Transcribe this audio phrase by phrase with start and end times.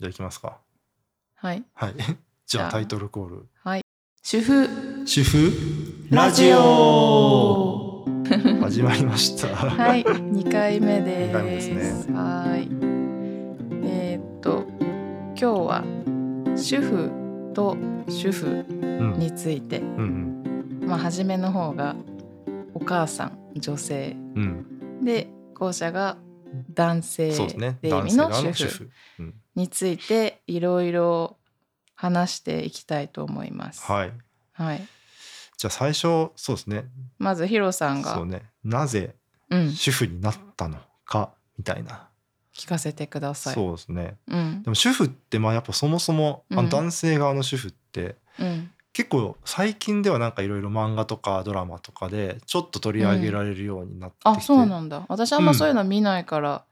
[0.00, 0.56] じゃあいきますか。
[1.34, 1.62] はい。
[1.74, 1.94] はい。
[2.46, 2.70] じゃああ。
[2.70, 3.48] タイトルコール。
[3.62, 3.82] はい。
[4.22, 4.66] 主婦。
[5.04, 5.52] 主婦。
[6.08, 8.06] ラジオ。
[8.62, 9.54] 始まりました。
[9.54, 10.02] はい。
[10.02, 11.28] 2回目です。
[11.28, 12.14] 二回目ですね。
[12.16, 12.68] はい。
[13.84, 15.84] えーっと今日は
[16.56, 17.76] 主婦と
[18.08, 19.18] 主婦うん。
[19.18, 21.94] について、うんまあ初めの方が
[22.72, 24.16] お母さん女性。
[24.34, 24.42] うん。
[25.00, 26.16] うんで後者が
[26.72, 27.32] 男性。
[27.32, 27.78] そうですね。
[27.82, 28.64] で意味男性側の主婦。
[28.64, 28.90] の主婦。
[29.18, 31.36] うんについていろいろ
[31.94, 33.82] 話していきたいと思います。
[33.84, 34.12] はい。
[34.52, 34.88] はい、
[35.56, 36.86] じゃあ最初そうですね。
[37.18, 38.14] まずヒロさんが。
[38.14, 38.42] そうね。
[38.64, 39.14] なぜ
[39.50, 42.08] うん、主婦になったのかみたいな、
[42.54, 43.54] 聞かせてください。
[43.54, 44.16] そうですね。
[44.28, 44.62] うん。
[44.62, 46.64] でも主婦ってまあやっぱそもそもあうん。
[46.66, 48.70] の男性側の主婦ってうん。
[48.92, 55.04] 結構最近ではなんかいろいろ漫画とかドラマとかでちょっと取り上げられるようになってきて、あそうなんだ。
[55.08, 56.64] 私あんまそういうの見ないから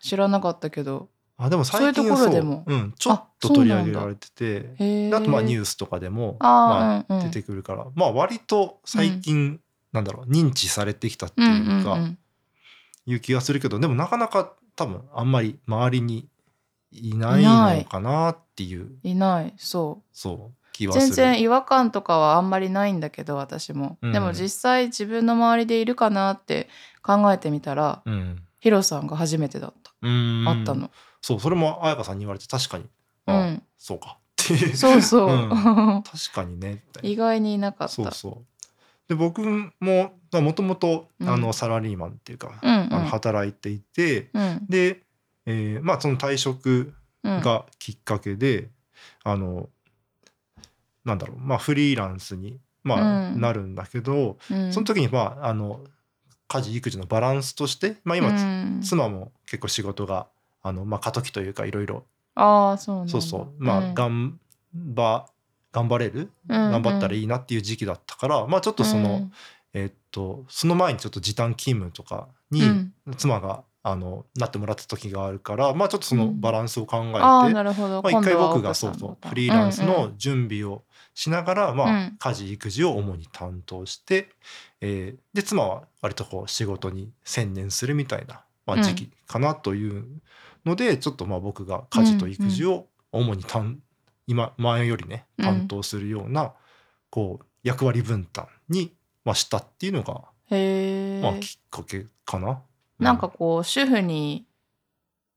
[0.00, 1.08] 知らなかったけど、
[1.38, 2.64] あでも最近そういうところでも。
[2.66, 2.74] う。
[2.74, 5.10] ん、ちょっと取り上げられてて。
[5.14, 9.60] あとまあニュースとかでもまあ出てくるから、まあ割と最近、
[9.92, 12.18] なんだろう認知されてきたってうんいうか、うんうん。
[13.06, 16.28] いう気がするけどでもなかなか多分あんまり周りに
[16.92, 18.90] いないのかなっていう。
[19.02, 19.54] いない。
[19.56, 20.08] そう。
[20.12, 20.94] そう気は。
[20.94, 24.12] 全然違和感とかはあんまりないんだけど私も、うん。
[24.12, 26.68] でも実際自分の周りでいるかなって
[27.02, 30.90] 考えてみたらうん、ヒロさんが初めてだった、あったの
[31.22, 32.88] そうそれも彩香さんに言われて確かに、う
[33.26, 34.18] あんそうか。
[34.42, 34.76] っていう。
[34.76, 35.50] そうそう、ん。
[36.02, 36.82] 確かにね。
[37.02, 37.94] 意外にいなかった。
[37.94, 38.46] そうそう。
[39.08, 41.08] で僕ももともと
[41.52, 42.94] サラリーマンっていうか、うんうん。
[42.94, 44.66] あの働いていてうん。
[44.68, 45.02] で、
[45.46, 47.40] えーまあその退職うん。
[47.40, 48.68] がきっかけで、
[49.22, 49.68] あの
[51.04, 53.40] なんだろうまあフリーランスに、まあうん。
[53.40, 54.72] なるんだけど、うん。
[54.72, 55.84] その時にまああの
[56.48, 58.80] 家事育児のバランスとして、まあ、今、うん。
[58.82, 60.26] 妻も結構仕事が
[60.62, 62.04] あの、まあ、過渡期というかいろいろ。
[62.34, 63.48] ああそうそうそう。
[63.58, 63.94] まあ、うん。
[63.94, 64.40] 頑
[64.74, 65.26] 張
[65.72, 69.30] 頑張れる、頑張ったらいいなっていう時期だったから、まあちょっとその、
[69.72, 72.92] えっとその前にちょっと時短勤務とかにうん。
[73.16, 78.02] 妻があのなってもらった時があるからまあちょっとそのバランスを考えて、ああなるほど。
[78.02, 80.82] まあ、一回僕がそうそうフリーランスうんの準備を
[81.14, 82.16] しながら、まあうん。
[82.18, 84.28] 家事育児を主に担当して、
[84.80, 88.82] えーで妻は割とこう仕事に専念するみたいな、まあ、うん。
[88.82, 90.04] 時期かなという
[90.64, 93.80] ので、ちょっとまあ僕が家事と育児を主に担
[94.26, 95.44] 今前よりねうん。
[95.44, 96.52] 担当するような、
[97.10, 100.14] こう役割分担に、まあ、したっていうのが、
[101.22, 102.60] まあ、きっかけかな。
[102.98, 104.46] なんかこう主婦に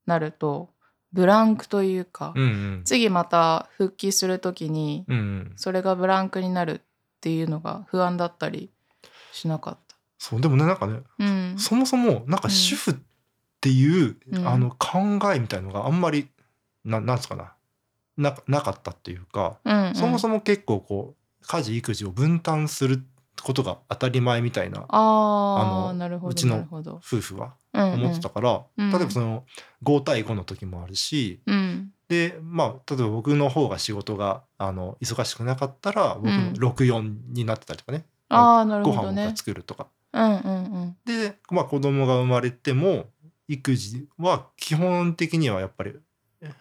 [0.05, 0.69] なると
[1.13, 2.81] ブランクというか、うんうん。
[2.85, 6.81] 次また復帰する時にうんうん、それがブランクになるっ
[7.21, 8.69] ていうのが不安だったり
[9.31, 9.77] しなかっ
[10.17, 11.25] そうでもねなんかねた。
[11.25, 12.95] うん、そもそもなんか主婦っ
[13.65, 14.47] ていう、うん。
[14.47, 16.27] あの考えみたいのがあんまり
[16.83, 17.53] ななんですかな。
[18.15, 23.03] ななかったっていうか、うんうん、そもそも結構こう家事育児を分担する
[23.41, 27.93] ことが当たり前みたいなあのなるほどうちの夫婦はうんうん。
[28.03, 28.91] 思ってたから、うん。
[28.91, 29.43] 例えばその
[29.83, 31.91] 5対5の時もあるしうん。
[32.07, 36.53] でまあ例えば僕の方が仕事があの忙しくなかったら僕うん。
[36.53, 39.87] の64になってたりとかね、ああなるご飯をほどね作るとか。
[40.13, 40.97] うんうんうん。
[41.05, 43.07] で、まあ、子供が生まれても
[43.47, 45.93] 育児は基本的にはやっぱり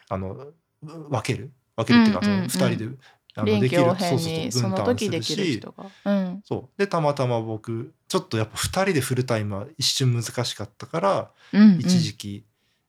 [0.09, 0.47] あの
[0.83, 1.51] 分ける？
[1.77, 2.97] 分けるっていうか、うんうんうんその2人で
[3.37, 5.63] あの臨できるそうにそうそう分担するし。
[6.05, 6.43] うん。
[6.45, 6.79] そう。
[6.79, 11.81] でたまたま僕ちょっとやっぱ2人でフルタイムは一瞬難しかったから、うんうん。
[11.81, 12.45] 一時期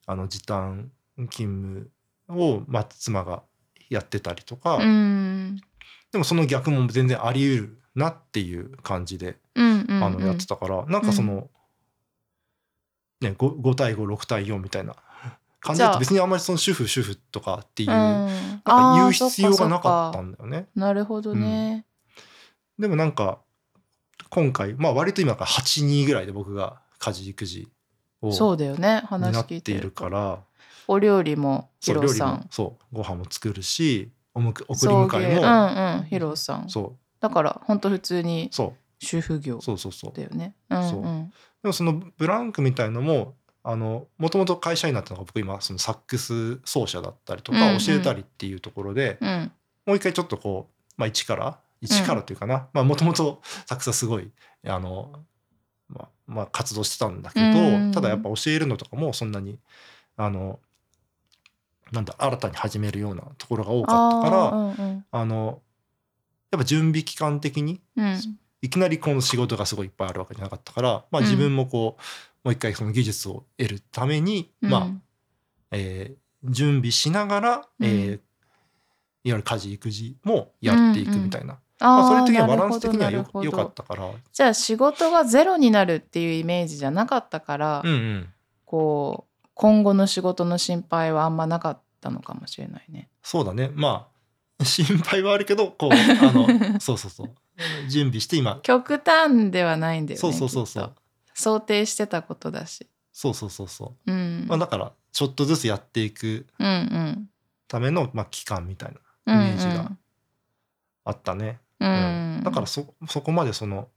[0.06, 0.92] あの時短
[1.32, 1.90] 勤
[2.28, 3.42] 務を、まあ、妻が
[3.90, 5.60] やってたりとか、うん。
[6.12, 10.04] でもその逆も全然あり得るなっていう感じでうんうん。
[10.04, 11.50] あのやってたから、なんかその、
[13.22, 14.96] ね 5, 5対56対4みたいな。
[15.66, 17.96] 感じだと別にあんまりその主婦主婦とかっていう、うん。
[17.96, 18.28] な
[18.58, 20.68] んか言う必要がなかったんだよね。
[20.76, 21.86] なるほどね、
[22.78, 23.40] でもなんか
[24.30, 27.68] 今回まあ割と今から82ぐらいで僕が家事育児
[28.22, 29.02] をそうだよね。
[29.02, 30.40] に話なってい聞いてるるから。
[30.88, 32.34] お料理もヒロさん。
[32.36, 36.70] もそうご飯も作るしおむく送り迎えも、うんうんヒロさん。
[36.70, 37.00] そう。
[37.20, 40.14] だから本当普通にそ主婦業うそうそうそう。
[40.14, 40.56] だよね。
[40.70, 41.02] うんそう。
[41.02, 41.32] うん
[41.62, 47.80] でもそのブランクみたいのもあのもともと会社員になったのが僕今そのサックス奏者だったりとかうんうん。
[47.80, 49.52] 教えたりっていうところで、うん。
[49.86, 54.32] もう一回ちょっとこう、まあ、一から一からっていうかな、まあもともとサックスはすごい
[54.66, 55.14] あの、
[55.90, 59.60] まあ、まあ活動してたんだけど、うんただやっぱ教えるのとかもそんなに
[60.18, 60.60] あの
[61.92, 64.36] なんだ新たに始めるようなところが多かったか
[65.12, 65.62] らあ、の
[66.52, 71.24] やっぱ準備期間的にうんうんいきなりこの仕事がすごいいっぱいあるわけじゃなかったから、まあ、うん。
[71.26, 72.02] 自分もこう、
[72.44, 74.70] もう一回その技術を得るために、うん。
[74.72, 74.88] まあ、
[75.72, 76.16] えー
[76.48, 77.86] 準備しながら、うん。
[77.86, 78.20] えー
[79.24, 84.12] いわゆる家事育児もやっていくみたいな、あまあ、それー的にはバランス的にはよかったから。
[84.32, 88.30] じゃあ仕事がゼロになるっていうイメージじゃなかったから、うんうん。
[88.66, 93.10] こう今後の仕事の心配はあんまなかったのかもしれないね。
[93.24, 93.72] そうだね。
[93.74, 94.08] ま
[94.60, 96.48] あ心配はあるけどこうあの
[96.80, 97.36] そうそうそう
[97.90, 100.20] 準備して今極端ではないんだよね。
[100.20, 100.96] そうそうそうそう
[101.34, 102.88] 想定してたことだし。
[103.12, 104.46] そうそうそうそううん。
[104.48, 107.30] まあ、だからちょっとずつやっていくうんうん。
[107.68, 108.94] ための、まあ、期間みたい
[109.26, 109.92] なうんイメージが
[111.06, 111.60] あったね。
[111.80, 111.90] うん。
[111.90, 113.90] うんだからそそこまでその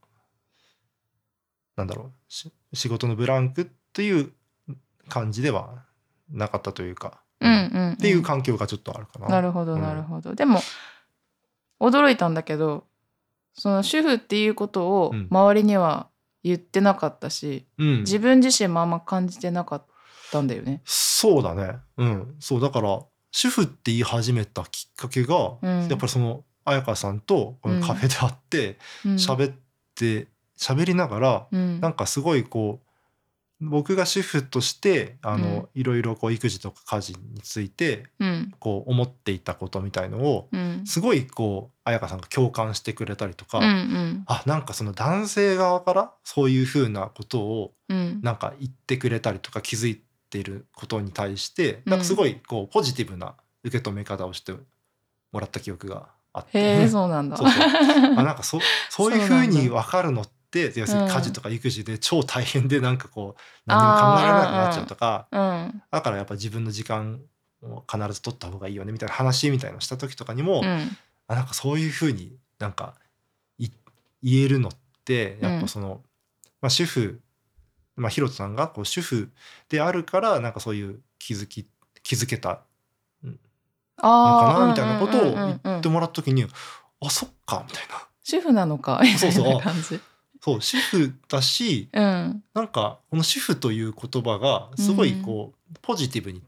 [1.75, 4.33] なんだろうし仕事のブランクっていう
[5.07, 5.83] 感じでは
[6.29, 9.27] なかったというか、うんうん、っていう環境がちょっとあるかな。
[9.27, 10.59] なるほどうんなるほど、でも
[11.79, 12.85] 驚いたんだけど
[13.59, 15.27] その主婦っていうことをうん。
[15.29, 16.07] 周りには
[16.43, 19.85] 言ってなかったし、うん、自分自身もあんま感じてなかっ
[20.31, 20.81] たんだよね。
[20.85, 21.75] そうだね。
[21.97, 23.01] うん、そうだから
[23.31, 25.87] 主婦って言い始めたきっかけが、うん。
[25.89, 29.13] やっぱりその彩香さんとこのカフェで会ってうん。
[29.15, 29.55] 喋、っ
[29.93, 30.27] て
[30.57, 31.81] 喋りながら、うん。
[31.81, 32.88] なんかすごいこう
[33.61, 38.53] 僕が主婦としてあの、いろいろこう育児とか家事についてうん。
[38.59, 40.81] こう思っていたことみたいのをうん。
[40.85, 44.23] すごいこう彩香さんが共感してくれたりとか、うんうん。
[44.27, 48.21] あなんかその男性側からそういうふうなことをうん。
[48.23, 51.91] なんか言ってくれたりとか気づいていることに対してうん。
[51.91, 57.35] なんかすごいこうポジティブな受け止め方をしてもらった記憶があって、そうなんだ。
[57.35, 57.63] そうそう。
[58.15, 58.59] あなんかそ
[58.89, 65.27] そういうふうに分かるのって要するにうん家事とか育児で超大変でなんかこう何も考えられなくなっちゃうとか。
[65.31, 65.81] うん。
[65.91, 67.21] だからやっぱ自分の時間
[67.61, 70.97] を必ず取った方がいいよねみたいな話みたいのした時とかにも、うん。
[71.27, 72.95] あなんかそういうふうになんか
[73.59, 73.69] い
[74.23, 74.71] 言えるのっ
[75.05, 76.01] てやっぱその、
[76.61, 77.21] まあ、主婦、
[77.95, 79.29] まあ、ヒロトさんがこう主婦
[79.69, 81.67] であるからなんかそういう気づき
[82.01, 82.61] 気づけた
[83.23, 83.31] の
[84.01, 86.45] かなみたいなことをうんうんうんうん言ってもらった時に、
[87.01, 88.07] あそっかみたいな。
[88.23, 89.99] 主婦なのかみたいそうそうな感じ。
[90.41, 92.43] そう主婦だしうん。
[92.53, 96.41] なんかこの主婦という言葉がすごいこう、ポジティブに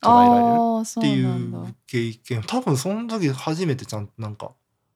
[0.00, 2.42] 捉えられるっていう経験。
[2.46, 4.52] 多分その時初めてちゃんとなんか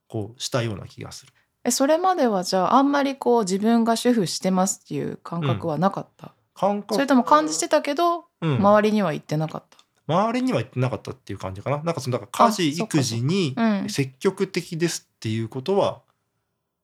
[0.06, 1.32] こうしたような気がする。
[1.64, 6.94] えそれまではじゃああんまりこう自分が主婦してますっていう感覚はなかった、感覚。
[6.94, 9.78] それとも感じてたけど、うん、周りには言ってなかった？
[10.06, 11.82] 周りには言ってなかったっていう感じかな。
[11.82, 13.88] なんかそのだから家事育児にうん。
[13.90, 16.00] 積極的ですっていうことは、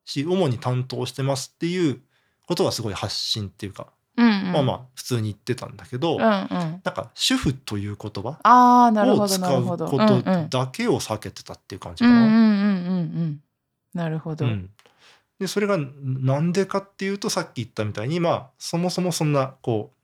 [0.04, 2.00] し主に担当してますっていう
[2.46, 4.52] ことはすごい発信っていうか、うんうん。
[4.52, 6.28] まあまあ普通に言ってたんだけど、うんうん。
[6.28, 13.30] なんか主婦という言葉を使うことだけを避けてたっていう感じかな。
[13.94, 14.70] なるほど、うん。
[15.38, 19.96] でそれがなんでかっていうとさっき言ったみたいにまあそもそもそんなこう、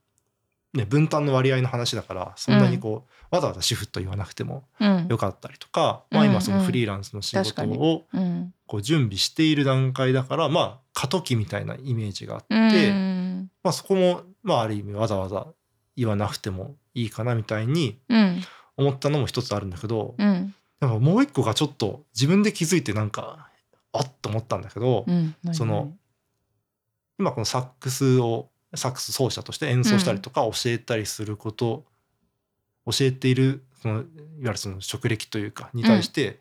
[0.73, 5.07] ね、分担の割合の話だからそんなにこう、わざわざ主婦と言わなくてもうん。
[5.09, 8.53] よかったりとか、まあ、今そのフリーランスの仕事をうん。
[8.67, 13.51] こう準備している段階だからまあ過渡期みたいなイメージがあって、うん。
[13.63, 15.47] まあ、そこも、まあ、ある意味わざわざ
[15.97, 18.41] 言わなくてもいいかなみたいにうん。
[18.77, 20.55] 思ったのも一つあるんだけど、うん。
[20.79, 23.49] なんかもう一個がちょっと自分で気づいてなんか
[23.91, 25.05] あっと思ったんだけど、
[25.51, 25.93] その
[27.19, 31.85] 今このサックスをサックス奏者として演奏したりとか教えたりすること、
[32.85, 34.03] 教えているそのいわ
[34.37, 36.39] ゆるその職歴というかに対して、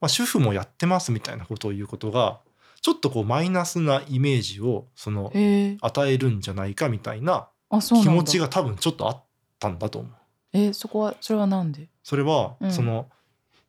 [0.00, 2.40] まあ、主婦もやってますみたいなことを言うことが
[2.80, 5.32] ちょっとこうマイナスなイメージをその
[5.80, 9.24] 与えるんじゃないかみたいな気持ちが多分ちょっとあっ
[9.58, 10.12] たんだと思う。
[10.52, 11.88] えそこはそれはなんで？
[12.02, 12.72] それはうん。
[12.72, 13.06] その、いわ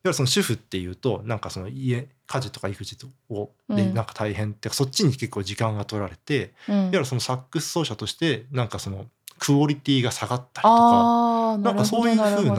[0.04, 2.96] ゆるその主婦っていうとなんかその家家事とか育児
[3.28, 3.94] をでうん。
[3.94, 6.74] なんか大変って、そっちに結構時間が取られて、うん。
[6.74, 9.06] いわゆるそのサックス奏者としてなんかその
[9.40, 12.56] クオリティが下がったりとかなんかそういうどなる風な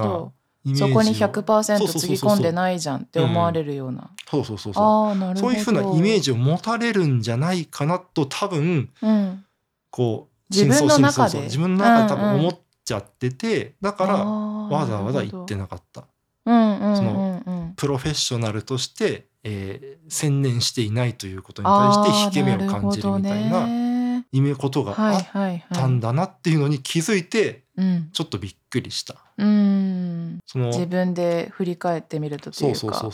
[0.76, 2.02] そこにそう100%そうそうそう。
[2.02, 5.38] つぎ込んでないじゃんって思われるような、そうそうそうそう。
[5.38, 9.46] そういうふうなイメージを持たれるんじゃないかなと多分うん。
[9.90, 11.42] こう自分の中で。
[11.44, 16.04] 自分の中で多分うんうん思っちゃってて、だからわわざわざ言ってなかった。
[16.46, 17.74] うんうんそうんうん。
[17.76, 28.10] プロフェッショナルとして、えー専念していないということに対して引け目を感じるみたいなな意味ことがはいあったんだなっていうのに気づいてうん。
[28.12, 29.16] ちょっとびっくりした。
[29.38, 30.40] うん。
[30.46, 33.10] その自分で振り返ってみるとというか。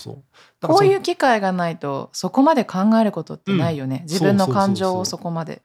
[0.62, 5.62] こういう機会がないとそこまで考えることってないよね、自分の感情をそこまで。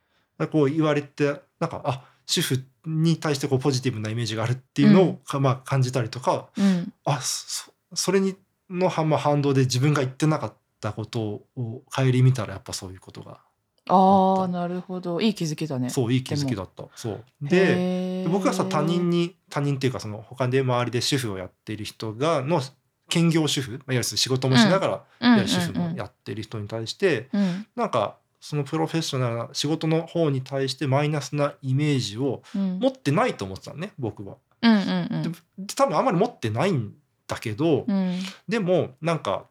[0.50, 6.92] こう言われてなんかあ主婦に対してこうポジティブなイメージがあるっていうのをか、まあ、感じたりとかうん。
[7.04, 8.37] あそそれに
[8.71, 11.21] の、反動で自分が言ってなかったこと
[11.57, 13.40] を顧みたらやっぱそういうことが
[13.88, 15.21] ああなるほど。
[15.21, 15.90] いい気づきだね。
[15.90, 16.85] そういい気づきだった。
[16.95, 17.25] そう。
[17.42, 22.61] で僕はさ他人に他人っていうかその他で周りで主婦をやっている人がの
[23.09, 27.66] 兼業主婦まあいわゆる仕事もしながら、主婦もやってる人に対して、うん。
[27.75, 32.78] なんかそのプロフェッショナルな仕事の方に対してマイナスなイメージをうん。
[32.78, 34.37] 持ってないと思ってたのね僕は。
[34.62, 35.23] うんうんうん。
[35.25, 35.28] で
[35.59, 36.92] で多分あんまり持ってないん
[37.33, 38.19] だけど、うん。
[38.49, 39.47] でもなんか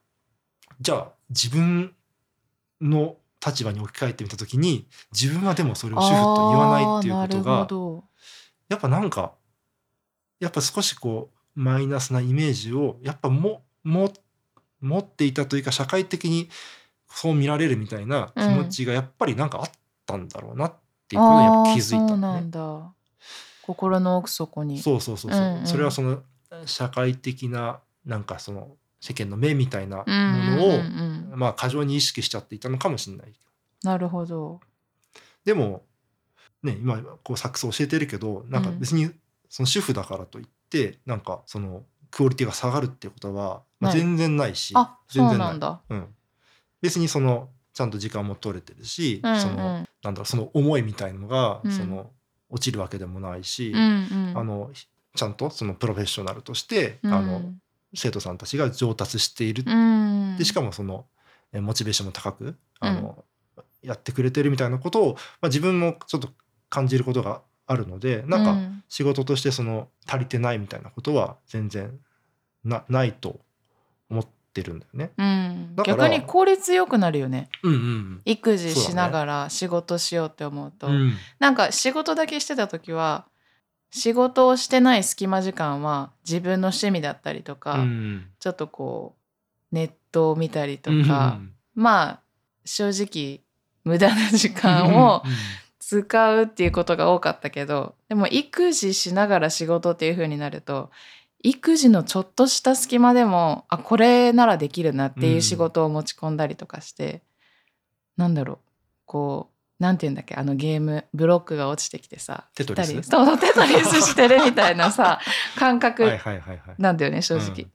[0.80, 1.94] じゃあ自分
[2.80, 7.68] の立場に置き換えてみた時に自分はでもそれを主婦と言わないっていうことが
[8.70, 9.34] やっぱなんか
[10.40, 14.12] やっぱ少しこうマイナスなイメージをやっぱもも
[14.80, 16.50] 持っていたというか社会的に
[17.08, 19.72] そう見られるみたいな気持ちがやっぱりなんかあっ
[20.06, 20.74] たんだろうなっ
[21.08, 22.42] ていうことにやっぱ気づいたあーそう。
[22.42, 22.94] んだ。
[23.64, 24.80] 心の奥底に。
[24.80, 25.68] そうそうそうそう、うんうん。
[25.68, 26.24] それはその
[26.65, 30.75] 社会的ななんかその世間の目みたいなもうんうんのを、うん。
[30.75, 33.34] うんまあ過剰に意識しちゃっていたのかもしれない。
[33.84, 34.60] なるほど。
[35.46, 35.84] でも
[36.62, 39.12] ね今こうサックス教えてるけどなんか別に
[39.50, 44.74] その主婦だからといってなんかそのクオリティが下がるっていうことは、まあ、全然ないし
[45.10, 45.51] 全然な
[45.89, 45.93] い。
[45.93, 46.08] うん、
[46.81, 49.39] 別にそのちゃんと時間も取れてるし、うんうん。
[49.39, 51.72] そのなんだろうその思いみたいのが、うん。
[51.72, 52.12] その
[52.50, 54.38] 落ちるわけでもないし、うんうん。
[54.38, 54.72] あの
[55.15, 57.13] ちゃんとそのプロフェッショナルとして、うん。
[57.13, 57.41] あの
[57.94, 60.36] 生徒さんたちが上達している、うん。
[60.38, 61.06] でしかもその
[61.53, 63.25] えモチベーションも高くあの、
[63.82, 66.30] やってくれてるみたいなことを、まあ、自分もちょっと
[66.70, 68.84] 感じることがあるのでなんかうん。
[68.88, 71.98] 仕事としてその足りてないみたいなことは全然
[72.63, 73.39] なないと
[74.10, 75.12] 思ってるんだよね。
[75.18, 75.75] うん。
[75.86, 77.50] 逆に効率よくなるよね。
[77.63, 80.88] うんうん育児しながら仕事しようって思うと。
[80.88, 81.13] うん。
[81.39, 83.25] なんか仕事だけしてた時は
[83.91, 88.27] 仕事をしてない隙間時間は自分の趣味だったりとか、うん。
[88.39, 89.15] ちょっとこ
[89.71, 91.05] うネットを見たりとうん。
[91.05, 91.39] か、
[91.75, 92.19] まあ
[92.65, 93.41] 正直
[93.83, 95.24] 無駄な時間を
[95.79, 100.89] 使うっていうことが多かったけどでも育児しながら仕事っていう風になると
[101.43, 107.24] 育児のちょっとした隙間でもあこれならできるなっていう仕事を持ち込んだりとかして、
[108.15, 108.57] なんだろう
[109.05, 110.36] こうなんて言うんだっけ？
[110.36, 113.02] あのゲームブロックが落ちてきてさテトリス？
[113.02, 115.20] そうテトリスしてるみたいなさ
[115.58, 116.76] 感覚はいはいはいはい。
[116.78, 117.72] なんだよね正直、うん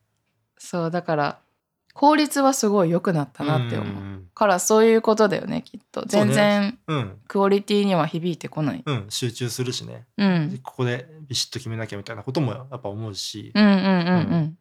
[0.58, 1.38] そうだから
[1.92, 6.02] 効率はすごい良くなったなって思う、んからそういうことだよねきっと。
[6.06, 7.18] 全然うん。
[7.26, 13.80] クオリティには響いてこない、うん集中するしね、うん、ここでビシッと決めなきゃみたいなこともやっぱ思うし、うんうんうんう
[14.44, 14.58] ん。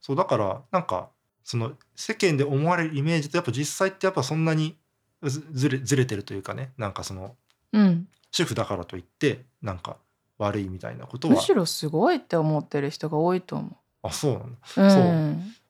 [0.00, 1.08] そうだからなんか
[1.44, 4.76] その世間で思われるイメージとやっぱ実際ってやっぱそんなに
[5.22, 7.36] ずずれずれてるというかねなんかその
[7.72, 8.08] うん。
[8.30, 9.96] 主婦だからといってなんか
[10.38, 11.34] 悪いみたいなことは。
[11.34, 15.02] むしろすごいって思ってる人が多いと思あそうなんだ、う、うん、そう。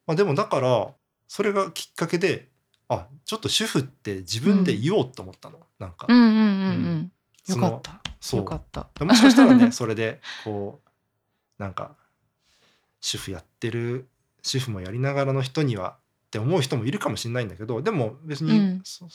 [0.07, 0.89] まあ、でもだから
[1.29, 2.49] それがきっかけで
[2.89, 7.13] あちょっと主婦って自分で言おうと思ったの、なんか、うんうんうん
[7.49, 7.55] うん。
[7.55, 8.01] よかった。
[8.21, 8.41] そう。
[8.41, 8.89] よかった。
[9.05, 11.97] もしかしたらね それでこうなんか
[13.01, 14.09] 主婦やってる
[14.43, 18.81] 主婦もやりながらの人にはって思う人もいるかもしれないんだけどでも別に、うん。
[18.85, 19.07] そ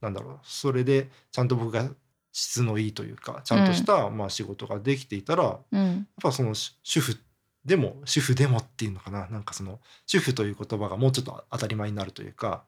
[0.00, 1.88] なんだろうそれでちゃんと僕が
[2.32, 7.18] 質のいいというかちゃんとした、まあ、仕事ができていたらやっうんぱそのし主婦
[7.64, 12.64] でも主婦でもっていうのかななんかその主婦という言葉がもうちょっと当たり前になるというか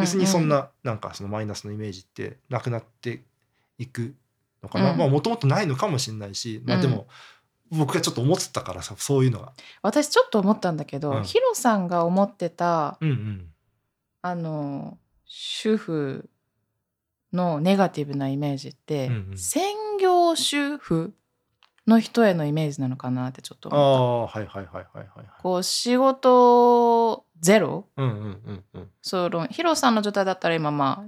[0.00, 3.22] 別にそんななんかそのマイナスのイメージってなくなって
[3.78, 4.14] いく
[4.62, 4.98] のかな、うん。
[4.98, 7.08] まあもともとないのかもしれないし、まあ、でも
[7.70, 9.52] 僕がちょっと思ってたからさそういうのが。
[9.82, 13.46] 私ちょっと思ったんだけど、うんヒロさんが思ってたうんうん
[14.22, 16.28] あの主婦
[17.32, 21.12] のネガティブなイメージって、うんうん専業主婦
[21.86, 24.38] の人へのイメージなのかなってちょっとあ思った。
[24.38, 25.26] あはいはいはいはいはいはい。
[25.42, 27.86] こう仕事ゼロ？
[27.96, 28.90] うんうんうんうん。
[29.00, 31.04] そのヒロさんの状態だったら今ま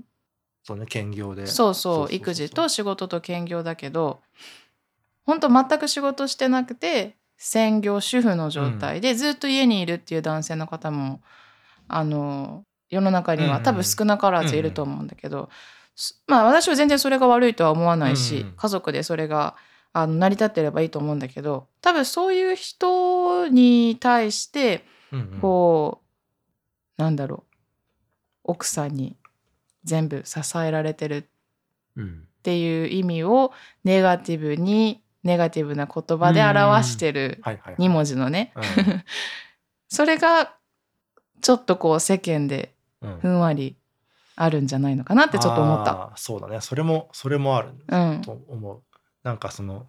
[0.62, 1.44] そうね兼業で。
[1.44, 4.20] あそうそう育児と仕事と兼業だけど
[5.30, 11.20] 本当全く仕事してなくて専業主婦の状態でずっと家にいるっていう男性の方も
[11.86, 15.48] あの世の中には多分少なからずいると思うんだけど、
[15.94, 19.54] すまあ私は全然それが悪いとは思わないし、家族でそれが
[19.92, 25.98] あの成り立ってればいいと思うんだけど多分そういう人に対してうんう
[26.98, 27.56] う、なんだろう
[28.44, 29.16] 奥さんに
[29.84, 31.24] 全部支えられてるっ
[31.96, 32.26] うん。
[32.42, 33.52] ていう意味を
[33.84, 37.88] ネガティブにネガティブな言葉で表してるはいはいはい。
[37.88, 39.04] 2文字のね、うん。
[39.88, 40.54] それが
[41.42, 43.18] ちょっとこう世間でうん。
[43.20, 43.76] ふんわり
[44.36, 45.92] あるんじゃないのかなってちょっと思った。
[45.92, 46.60] あーそうだね。
[46.60, 48.22] それもそれもあるうん。
[48.22, 48.82] と思う。
[49.22, 49.86] なんかその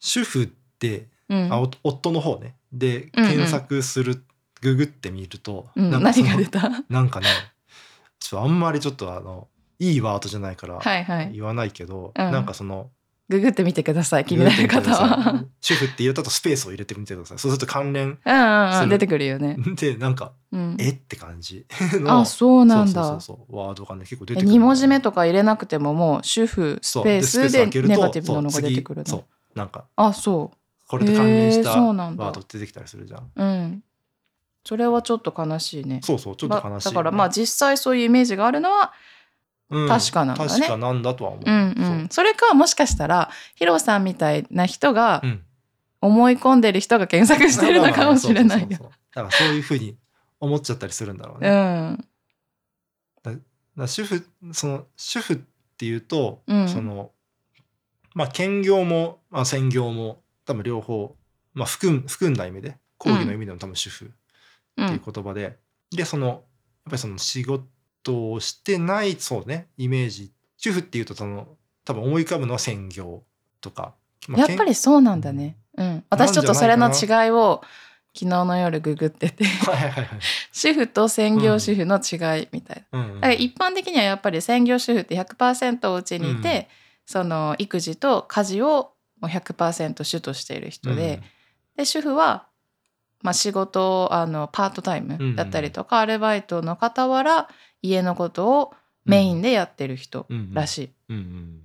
[0.00, 1.52] 主婦ってうん。
[1.52, 2.56] あお夫の方ね。
[2.72, 3.30] でうんうん。
[3.30, 4.24] 検索する、
[4.60, 5.90] ググってみると、うん。
[5.90, 6.70] なん何が出た？
[6.88, 7.26] なんかね
[8.18, 11.32] ちょっとあんまりちょっとあのいいワードじゃないからはいはい。
[11.32, 12.30] 言わないけど、うん。
[12.32, 12.90] なんかその
[13.30, 15.44] ググってみてください気になる方は。
[15.60, 17.38] 主婦って言ったとスペースを入れてみてください。
[17.40, 22.20] そうすると関連うんうん出てくるよね、でなんかうん、えって感じの。
[22.20, 23.04] あそうなんだ。
[23.04, 24.64] そうそうそうワードがね結構出えてくるんだよね。
[24.64, 29.04] 2文字目とか入れなくてももう主婦スペースでネガティブなのが出てくるの。
[29.04, 29.18] 次そ
[29.54, 29.58] う。
[29.58, 30.50] なんかあそ
[30.88, 32.24] これと関連したへーそうなんだ。
[32.24, 33.20] ワード出てきたりするじゃん。
[33.20, 33.82] ううん。
[34.64, 36.00] それはちょっと悲しいね。
[36.02, 38.92] そうそうちょっと悲しいよね、まだからまあ実際そういうイメージがあるのは
[39.70, 39.88] うん。
[39.88, 40.50] 確かなんだね。
[40.50, 42.08] 確かなんだとは思う、うんうん。
[42.10, 45.22] それかもしかしたらヒロさんみたいな人が
[46.00, 48.68] 思い込んでる人が検索してるのかもしれないよ。
[48.68, 48.90] だか
[49.22, 49.96] らそういうふうに
[50.40, 51.98] 思っちゃったりするんだろううね、
[53.22, 53.42] だかん
[53.76, 55.38] ら主婦その主婦っ
[55.76, 56.68] ていうと、うん。
[56.68, 57.12] その
[58.14, 61.16] まあ兼業も、まあ、専業も多分両方、
[61.54, 64.12] まあ、含ん含んだ意味で講義の意味でも多分主婦
[64.76, 65.12] うっていうん。
[65.12, 65.58] 言葉で、
[65.90, 66.38] でそのやっ
[66.86, 67.64] ぱりその仕事
[68.04, 70.32] をしてないそうねイメージ。
[70.56, 71.48] 主婦っていうとその
[71.84, 73.22] 多分思い浮かぶのは専業
[73.60, 73.94] とか、
[74.28, 75.56] まあやっぱりそうなんだね。
[75.76, 76.04] うん。
[76.10, 77.62] 私ちょっとそれの違いを
[78.14, 79.44] 昨日の夜ググってて。
[79.44, 80.18] はいはいはいはい。
[80.52, 82.98] 主婦と専業主婦の違いみたいな。
[82.98, 83.32] うんうん。
[83.32, 86.68] 一般的にはやっぱり専業主婦って100%お家にいて、
[87.06, 91.22] その育児と家事をもう100%主としている人で,、
[91.76, 92.46] で主婦は、
[93.22, 97.48] まあ、仕事をあのパートタイムだったりとか、アルバイトの傍ら
[97.82, 98.74] 家のことを
[99.04, 100.90] メインでやってる人らしい。
[101.10, 101.60] うんうん。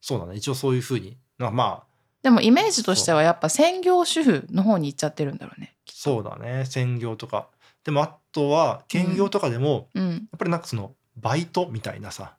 [0.00, 0.36] そうだね。
[0.36, 1.16] 一応そういうふうに。
[1.38, 1.92] なまあ。
[2.22, 5.74] でもイメージとしてはやっぱ専業主婦の方に行っちゃってるんだろうね。
[5.88, 6.64] そうだね。
[6.66, 7.48] 専業とか。
[7.84, 12.36] でもあとは兼業とかでも、うん、やっぱりなんかそのバイトみたいなさ。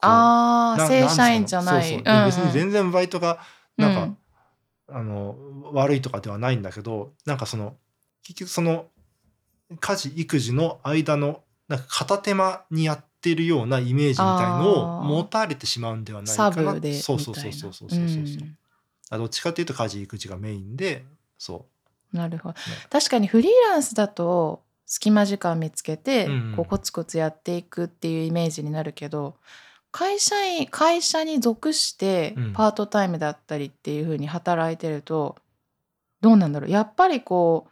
[0.00, 1.96] あ正社員じゃない。
[1.96, 3.40] 別に全然バイトが
[3.76, 4.18] なんか、うん
[4.90, 5.36] あの
[5.72, 7.76] 悪いとかではないんだけどなんかその
[8.22, 8.86] 結局その
[9.80, 16.72] 家事育児の間のなんか片手間にやってるようなイメージみたいのを持たれてしまうんではないサかな。
[16.72, 18.58] そうそうそうそうそうそうそう、うん
[19.10, 21.04] あどっちかっていうと家事育児がメインで
[21.38, 21.66] そ
[22.12, 22.60] なるほど、ね。
[22.90, 26.56] 確かにフリーランスだと隙間時間見つけて、うんうん。
[26.56, 29.36] こうコツコツやっていくっていうイメージになるけど
[29.98, 32.52] 会社員会社に属してうん。
[32.52, 35.34] パートタイムだったりっていう風に働いてると、
[36.20, 36.70] どうなんだろう。
[36.70, 37.70] やっぱりこう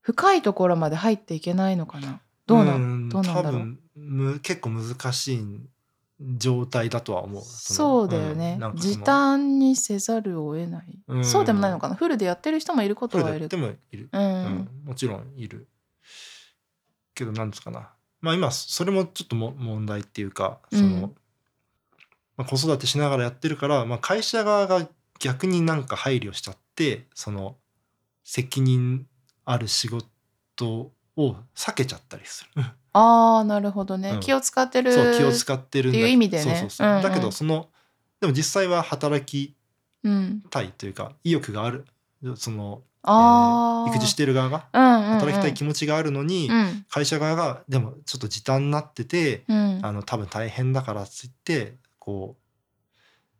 [0.00, 2.20] 深いところまで入っていけないのかな。
[2.46, 3.52] どうなんんどうなんだろう。
[3.52, 5.60] 多分む結構難しい
[6.36, 7.42] 状態だとは思う。
[7.42, 11.24] のそうだよね、んなん時短にせざるを得ない、うん。
[11.24, 11.94] そうでもないのかな。
[11.94, 14.08] フルでやってる人もいることはいるでもいる。
[14.10, 15.68] うん、うん、もちろんいる。
[17.14, 17.90] けどなんですかな。
[18.20, 21.14] まあ今それもちょっとも問題っていうかその、うん
[22.38, 27.56] まあ、子育てしながらやってるから、まあ、会社側が逆になんか配慮しちゃってその
[28.24, 29.06] 責任
[29.44, 32.62] ある仕事を避けちゃったりする。
[32.92, 34.20] ああなるほどね、うん。
[34.20, 35.98] 気を使ってるそう気を使ってるんだ。
[35.98, 36.42] っていう意味でね。
[36.44, 36.88] そうそうそう。
[36.88, 37.02] うんうん。
[37.02, 37.68] だけどその
[38.20, 39.54] でも実際は働き
[40.04, 41.84] うん、たいというか意欲がある。
[42.36, 46.84] その、えああ、ー育児してる側がうんうんうん、働きたい気持ちがあるのに、うん。
[46.88, 49.80] 会社側がでもちょっと時短になってて、うん。
[49.82, 51.74] あの多分大変だからっつって
[52.08, 52.42] こう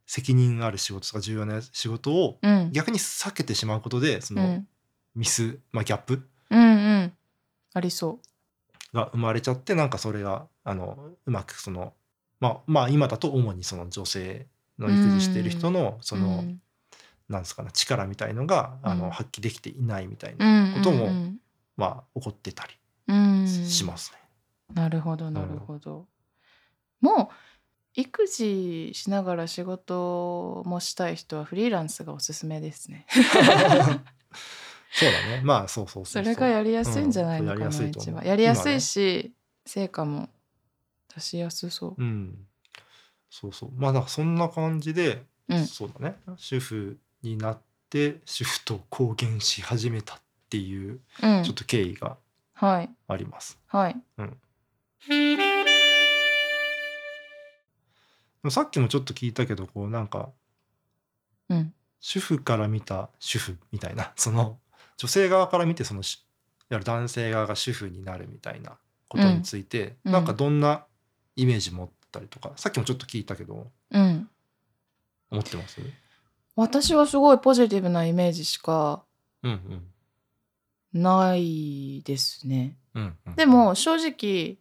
[0.04, 2.70] 責任ある仕事とか重要な仕事をうん。
[2.70, 4.68] 逆に避けてしまうことでそのうん。
[5.14, 6.64] ミス、まあ、ギャップうんう
[7.04, 7.12] ん。
[7.72, 8.20] ありそ
[8.92, 11.94] が生まれちゃってなんかそれがあのうまくその
[12.40, 14.46] まあまあ今だと主にその女性
[14.78, 16.61] の育児している人のうその、うん。
[17.31, 18.98] なんですかね力みたいのがあうん。
[18.98, 20.74] の発揮できていないみたいうんなうん。
[20.74, 21.38] ことも、うん
[21.78, 22.74] まあ起こってたり
[23.09, 23.46] うん。
[23.46, 24.18] しますね。
[24.74, 26.07] なるほどなるほど、
[27.00, 27.35] もう
[28.00, 33.06] 育児しながら仕事もしたい人はフリーランスがおすすめですね。
[33.11, 35.40] そうだね。
[35.42, 36.22] まあそうそうそそう。
[36.22, 37.72] れがやりやすいんじゃないのかな、うん。
[37.72, 39.32] やりやすいと思う一番やりやすいし、
[39.66, 40.28] 成果も
[41.12, 41.94] 出しやすそう。
[41.98, 42.38] うん、
[43.28, 43.70] そうそう。
[43.74, 45.66] まあだからそんな感じで、うん。
[45.66, 46.16] そうだね。
[46.37, 47.58] 主婦になっ
[47.90, 51.42] て主婦と公言し始めたっていううん。
[51.42, 52.16] ちょっと経緯が
[52.54, 52.90] はい。
[53.08, 53.58] あります。
[53.66, 53.96] はい。
[55.08, 55.47] で
[58.42, 60.31] もさっきもちょっと聞いたけどこうなんか
[61.48, 61.74] うん。
[62.01, 64.61] 主婦から見た主婦みたいな その
[64.96, 66.24] 女性側から見てそのし
[66.70, 70.12] いわゆる男性側が主婦になるみたいなことについて、うん。
[70.12, 70.85] なんかどんな
[71.35, 74.29] イメージ持ったりとかさっきもちょっと聞いたけどうん。
[75.31, 75.81] 思ってます？
[76.57, 79.05] 私はすごいポジティブなイメージしか
[79.42, 79.92] うんうん。
[81.03, 82.77] ないですね。
[82.94, 83.35] うんうん。
[83.35, 84.59] でも正直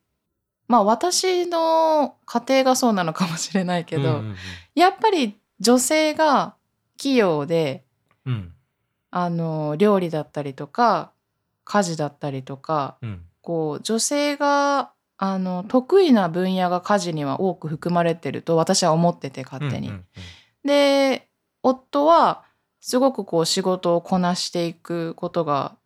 [0.68, 4.36] まあ私の家庭がそうなのかもしれないけど、うんうん
[4.76, 6.54] やっぱり女性が
[6.98, 7.84] 器用で
[8.26, 8.34] うん。
[8.34, 8.54] うん
[9.10, 11.12] あの料理だったりとか
[11.64, 13.22] 家事だったりとかうん。
[13.42, 19.88] こう女性があの得意な分野が家事には多く含まれてると私は思ってて勝手に。
[19.90, 20.06] うんうん
[20.64, 21.30] で
[21.64, 22.44] 夫は
[22.82, 25.77] すごくこう仕事をこなしていくことがうんうん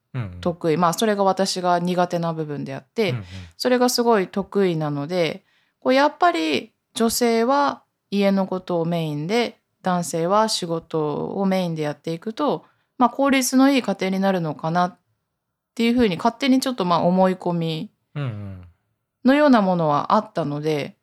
[0.41, 0.78] 得意。
[0.78, 3.15] まあそれが私が苦手な部分であって、
[3.58, 5.43] それがすごい得意なので
[5.80, 12.65] こうやっぱり女性は家のことをメインで男性は仕事をメインでやっていくと、
[12.97, 14.97] まあ、効率のいい家庭になるのかなっ
[15.76, 17.91] ていうふうに勝手にちょっとまあ思い込み
[19.26, 20.97] のようなものはあったので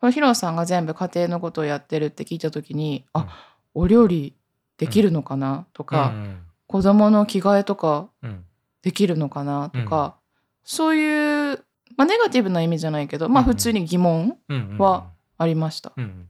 [0.00, 3.22] これヒロさんが全部家庭のことをやってるって聞いた時に、うん。
[3.22, 4.34] あお料理
[4.76, 6.42] できるのかなとか、うん。
[6.66, 8.44] 子供の着替えとかうん
[8.88, 10.16] できるのかなとか、
[10.64, 11.62] そういう、
[11.98, 13.54] まあ、ネガティブな意味じゃないけど、まあ、うんうん。
[13.54, 15.92] 普通に疑問うんうんはありました。
[15.94, 16.28] うんうん。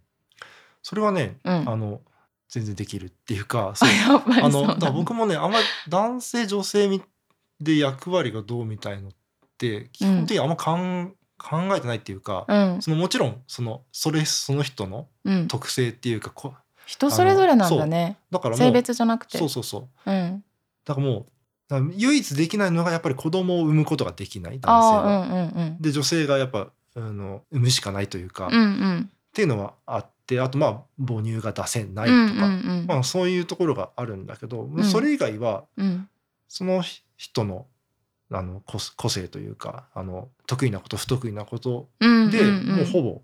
[0.83, 2.01] それはねうん、あの
[2.49, 7.03] 全然できるっていうか あの僕もねあんまり男性女性み
[7.61, 9.13] で役割がどうみたいのっ
[9.59, 12.83] て基本的にあんまかん、考えてないっていうか、うん。
[12.83, 16.55] そのもちろんそのそれその人のうん、特性っていうかこ
[16.87, 18.17] 人それぞれなんだね。
[18.33, 19.39] だから性別じゃなくて。
[19.39, 20.11] そうそうそう。
[20.11, 20.43] うん、
[20.85, 21.27] だからもう
[21.71, 25.15] 唯一できないのがやっぱり子供を産むことができない男性あは。
[25.17, 25.83] あうんうんうん。
[25.83, 29.11] で女性がやっぱあの産むしかないというか、っうんうん。
[29.35, 34.85] ていうのはあってあとまあ母乳が出せないうんとか、うんうんまあ、そういうところがあるんだけど、ん。
[34.85, 36.09] それ以外はうん。
[36.49, 36.83] その
[37.17, 37.67] 人の
[38.31, 42.77] あの個個性というかあの得意なこと不得意なことうんで、うんうん。
[42.77, 43.23] もうほぼ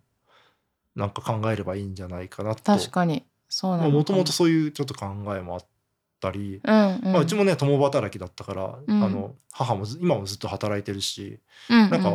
[0.95, 2.63] なんか考えればいいんじゃないかなと。
[2.63, 3.25] 確かに。
[3.49, 5.67] そうなのもともとそういうちょっと考えもあっ
[6.21, 7.13] たり、うんうん。
[7.13, 9.03] まあ、うちもね共働きだったから、うん。
[9.03, 11.39] あの母もず今もずっと働いてるし、
[11.71, 11.91] うんうん。
[11.91, 12.11] なんか、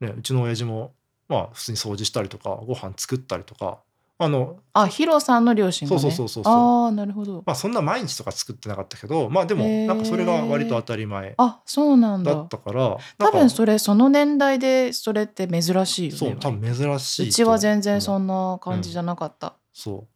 [0.00, 0.92] ね、うちの親父も
[1.28, 3.78] まあ普通に掃除したりとかご飯作ったりとか
[4.16, 6.00] あのあヒロさんの両親がね。
[6.00, 12.34] そうそうそうそうああなるほど、まあそんな毎日とか作ってなかったけどまあでもなんかそれが割と当たり前あそうなんだ。
[12.34, 17.32] だったから多か分それその年代でそれって珍しいよねそう多分珍しいとう。
[17.32, 18.26] ちは全然そうん。
[18.26, 19.54] な感じじゃなかった。
[19.72, 20.13] そう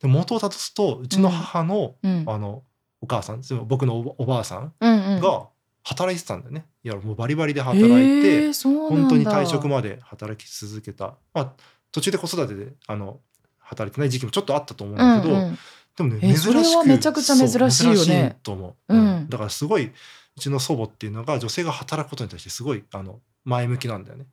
[0.00, 2.24] で元をたどすとうちの母の、うん。
[2.26, 2.62] あの
[3.00, 5.46] お母さんつまり僕のおばあさんが
[5.84, 11.52] 働いてたんだよね、いやもうバリバリで働いて、へー本当に退職まで働き続けた、まあ、
[11.92, 13.20] 途中で子育てであの
[13.58, 15.58] 働いてない時期もちょっとあったと思うんだけど、うんうん。
[15.96, 18.38] でもねえ珍しくそれはめちゃくちゃ珍しいよね。
[18.42, 19.28] と思う、うん。
[19.28, 19.92] だからすごいう
[20.40, 24.26] ちの祖母っていうのが女性が働くことに対してすごいあの前向きなんだよね。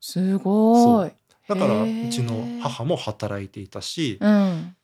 [0.00, 1.12] すごい。
[1.48, 4.76] だからうちの母も働いていたし、うん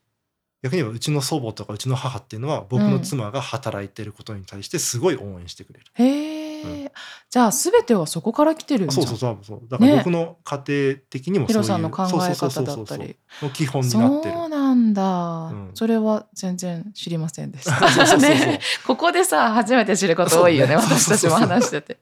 [0.63, 6.93] 逆に言えばうちの祖母とかうちの母っていうのは僕の妻が働いてることに対してすごい応援してくれる、へえ、
[7.31, 9.69] じゃあ全てはそこから来てるんじゃんそうそうそうそう。
[9.69, 9.99] だからね。
[9.99, 14.35] 僕の家庭的にもヒそういうロさんの考えそうそう方だそうそうそうったりの基本になってる。
[14.35, 15.03] そうなんだ、
[15.49, 15.71] うん。
[15.75, 18.17] それは全然知りませんでした。
[18.19, 18.61] ね。
[18.87, 21.99] ここでさ初めて知ること多いよねね私たちも話してて。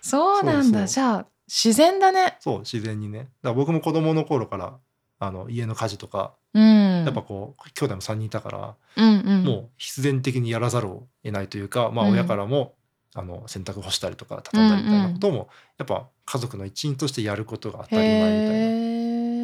[0.00, 0.86] そうなんだ。
[0.86, 2.36] じゃあ自然だね。
[2.40, 3.18] そう自然にね。
[3.18, 4.78] だから僕も子供の頃から
[5.18, 7.04] あの家の家事とかうん。
[7.04, 9.44] やっぱこう兄弟も3人いたから、うんうん。
[9.44, 12.12] もう必然的にやらざるを得ないというか、まあ、うん。
[12.12, 12.74] 親からも、
[13.14, 18.56] あの洗濯干したりとか畳んだりみたいなことも、やっぱ家族の一員としてやることが当たり前みた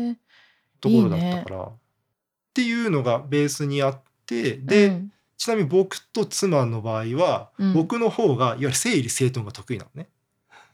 [0.05, 0.17] いな
[0.81, 1.73] ところだったからっ
[2.53, 5.11] ていうのがベースにあってで、うん。
[5.37, 7.75] ちなみに僕と妻の場合は、うん。
[7.75, 10.09] 僕の方がいわゆる整理整頓が得意なのね。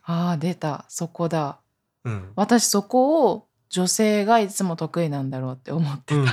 [0.02, 0.84] ああ出た。
[0.88, 1.60] そこだ。
[2.04, 2.32] うん。
[2.34, 6.26] 私そこを女性がいつも得意なんだろうって思ってうん。
[6.26, 6.32] た、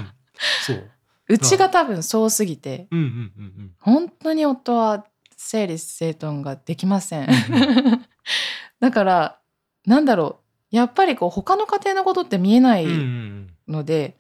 [0.65, 0.91] そう。
[1.29, 3.71] うちが多分そうすぎてうんうんうんうん。
[3.79, 7.27] 本当に夫は整理整頓ができません、う
[8.79, 9.39] だから
[9.85, 10.75] なんだろう。
[10.75, 13.53] やっぱりこう他の家庭のことって見えないうんうんうん。
[13.67, 14.17] ので、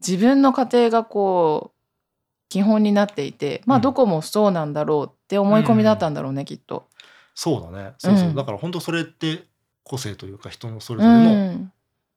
[0.00, 3.82] 自分の家庭がこう基本になっていてまあうん。
[3.82, 6.88] どこもそうなんだろうって思い込みだったんだろうね、きっと。
[7.34, 7.94] そうだね。
[7.98, 8.34] そうそう、うん。
[8.34, 9.44] だから本当それって
[9.84, 11.72] 個性というか人のそれぞれの、うん、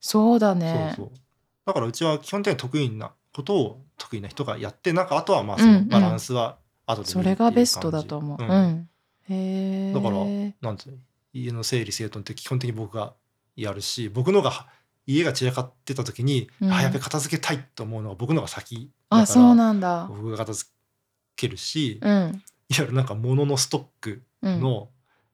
[0.08, 0.94] そうだね。
[0.96, 1.18] そうそう
[1.66, 8.38] だからうちは基本的に得意なことを得意な人がやってなんかあとはまあそうんうんのバランスは後で見るそれがベストだと思う。
[8.40, 8.90] ううんん。
[9.30, 9.94] へえ。
[9.94, 10.16] だから
[10.62, 11.02] なんていうの
[11.34, 13.14] 家の整理整頓って基本的に僕が
[13.56, 14.68] やるし僕のが
[15.08, 20.06] 家が散らかってた時に、うんあやべ片付けたいと思うのが僕のが先だあ、そうなんだ。
[20.08, 20.70] 僕が片付
[21.36, 22.44] けるし、いわうん。
[22.70, 24.62] ゆるなんか物のストックうん。
[24.62, 24.90] の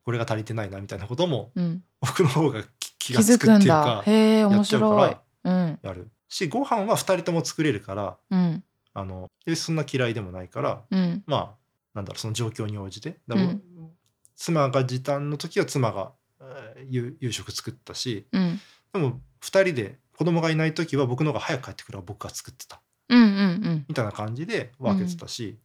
[0.05, 2.63] これが足りてないなみたいなこともうん、僕の方が
[3.11, 4.03] 気がつづくんだくっていうか。
[4.05, 5.21] へ面白いら。
[5.43, 5.79] うん。
[5.81, 8.63] やるしご飯は2人とも作れるからうん。
[8.93, 11.23] あのでそんな嫌いでもないからうん。
[11.25, 11.55] まあ
[11.93, 13.61] なんだろうその状況に応じてうん
[14.35, 18.59] 妻が時短の時は妻がえー夕夕食作ったしうん。
[18.93, 23.21] でも2人で子供がいない時は僕の方が早く帰ってくるから僕が作ってたうん。
[23.21, 23.85] うん。
[23.87, 25.57] みたいな感じで分けてたし、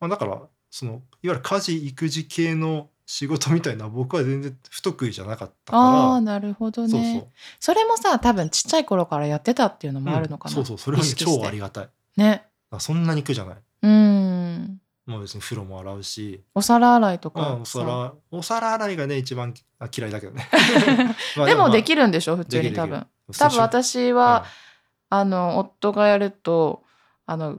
[0.00, 7.20] まあ、だからそのいわゆる家事育児系の仕事みたいな僕は全然不得意じゃなかったかああなるほどら、ね。
[7.20, 10.78] そうそれもさ多分ちっちゃい頃からやってたっていうのもあるのかな、うんそうそう。
[10.78, 11.88] それはね超ありがたい。
[12.16, 12.46] ね。
[12.70, 13.56] あそんなに苦じゃない。
[13.82, 14.80] うん。
[15.06, 20.48] もう別に風呂も洗うし、お皿洗いとまあ、かおさ皿お皿洗いがね一番あ嫌いだけどね。
[21.36, 22.36] まあでもでるきるんでしょ？
[22.36, 23.06] 普通に多分。
[23.38, 24.44] 多分私は、
[25.10, 26.82] あの夫がやると
[27.26, 27.58] あの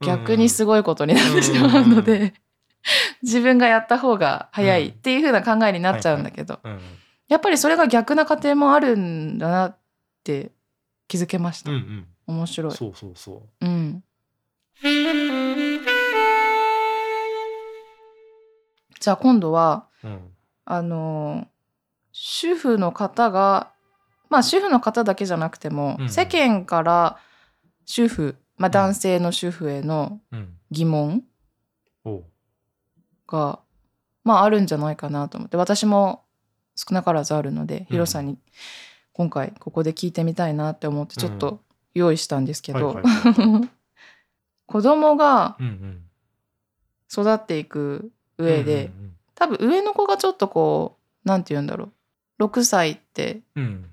[0.00, 2.34] 逆にすごいことになってしまうので、
[3.22, 6.80] 自分がやった方が早いっていう風な考えになっちゃうんだけど、うんうん。
[7.28, 9.78] やっぱりそれが逆な家庭もあるんだなっ
[10.24, 10.50] て
[11.08, 12.06] 気づけました、うんうん。
[12.26, 12.72] 面白い。
[12.72, 13.66] そうそうそう。
[13.66, 14.02] ん。
[19.00, 20.20] じゃあ今度はう、うん、
[20.64, 21.48] あの
[22.12, 23.72] 主婦の方が
[24.28, 27.18] まあ主婦の方だけじゃなくても、うん世間から
[27.84, 30.56] 主婦、まあ、男性の主婦へのうん。
[30.70, 31.24] 疑問
[32.04, 32.24] おう
[33.30, 33.60] が、
[34.24, 36.22] まああるんじゃないかなと思って私も
[36.76, 38.38] 少なからずあるので、ヒロさんに
[39.12, 41.60] 今回ここで聞いてみたいなって思ってちょっと
[41.94, 43.00] 用意したんですけど、
[44.66, 46.04] 子供がうんうん
[47.12, 51.88] 育っていく上で、うん多分上の子がちょっとこうなんて言うんだろ
[52.38, 53.90] う6歳ってうんうん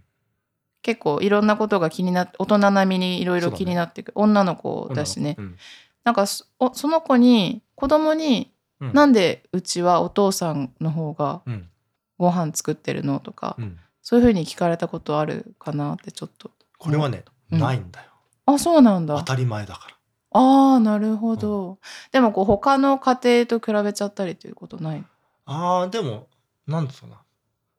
[0.87, 5.57] 結構いろんなことが気になって大人並みにいろいろ気になっていく、女の子うんだしね、うん。
[6.05, 8.93] なんかその子に子供にうん。
[8.93, 11.69] なんでうちはお父さんの方がうん。
[12.17, 13.77] ご飯作ってるのとか、うん。
[14.01, 16.51] そういうふうに聞かれたことあるかなってちょっと。
[16.77, 17.59] これはね、うん。
[17.59, 18.07] ないんだよ。
[18.45, 19.17] あそうなんだ。
[19.17, 19.95] 当たり前だから。
[20.31, 21.79] ああなるほど、
[22.11, 25.03] でもこう他の家庭と比べちゃったりということない？
[25.45, 26.27] あーでも
[26.67, 27.21] なんですかな。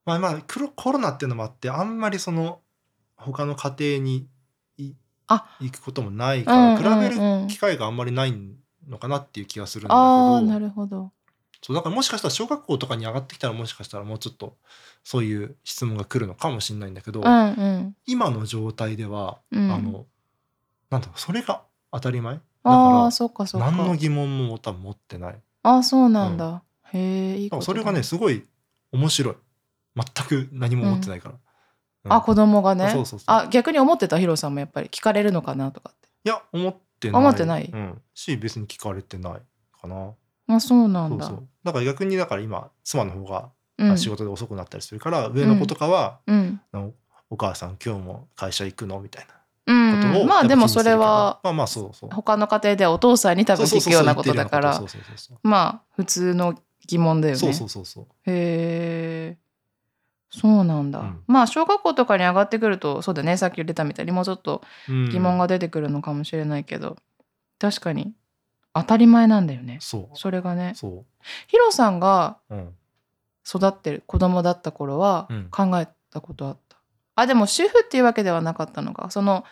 [0.06, 0.42] まあまあ
[0.74, 2.61] コロナっていうのもあってあんまりその
[3.16, 4.28] 他の家庭に
[4.78, 8.32] 行くこともないから、比べる機会があんまりない
[8.88, 11.12] のかなっていう気がするんだけどああなるほど。
[11.62, 14.57] そうだからもしかしたら小学校とかに上がってきたらもしかしたらもうちょっと
[15.03, 17.31] そういう質問が来るのかもしれないんだけど、うんう
[17.79, 17.96] ん。
[18.07, 19.70] 今の状態では、うん。
[19.72, 20.07] あの
[20.90, 22.35] なんだろうそれが当たり前？
[22.35, 23.66] だあかあそっかそっか。
[23.66, 25.38] ら何の疑問も多分持ってない。
[25.64, 27.66] あそうなんだ、へえいいことだ。
[27.66, 28.44] それがねすごい
[28.92, 29.35] 面白い。
[29.96, 31.35] 全く何も持ってないから、
[32.05, 32.12] うん。
[32.12, 32.90] あ子供がね。
[32.92, 33.24] そうそうそう。
[33.27, 36.09] あ逆に思ってたヒロさんもやっぱり聞かれるのかなとかって。
[36.24, 37.20] いや思ってない。
[37.20, 37.70] 思ってない？
[37.72, 39.32] うん、し別に聞かれてない
[39.80, 40.12] かな。
[40.48, 41.26] あそうなんだ。
[41.26, 41.48] そうそう。
[41.64, 43.96] だから逆にだから今妻の方がうん。
[43.96, 46.61] 仕事で遅くなったりするから、上の子とかは、うん。
[47.30, 48.98] お母さん今日も会社行くの？
[48.98, 49.34] みたいな。
[49.72, 50.02] うん。
[50.02, 52.11] ことを、うんまあでもそれはまあまあそうそう。
[52.11, 55.38] 他の家庭ではお父さんに多分聞くようなことだからそうそうそうそう。
[55.44, 57.38] まあ普通の疑問だよね。
[57.38, 58.04] そうそうそうそう。
[58.26, 59.38] へえ
[60.30, 61.22] そうなんだ、うん。
[61.26, 63.36] まあ小学校とかに上がってくるとそうだね。
[63.36, 65.08] さっき言ってたみたいにもうちょっとうん。
[65.10, 66.96] 疑問が出てくるのかもしれないけど、
[67.58, 68.12] 確かに
[68.74, 69.78] 当たり前なんだよね。
[69.80, 70.18] そう。
[70.18, 70.72] それがね。
[70.76, 71.04] そ
[71.46, 72.74] ヒロさんがう、うん、
[73.46, 75.48] 育ってる子供だった頃はうん。
[75.50, 76.76] 考えたことあった、
[77.16, 79.10] あでも主婦っていうわけではなかったのか。
[79.10, 79.44] その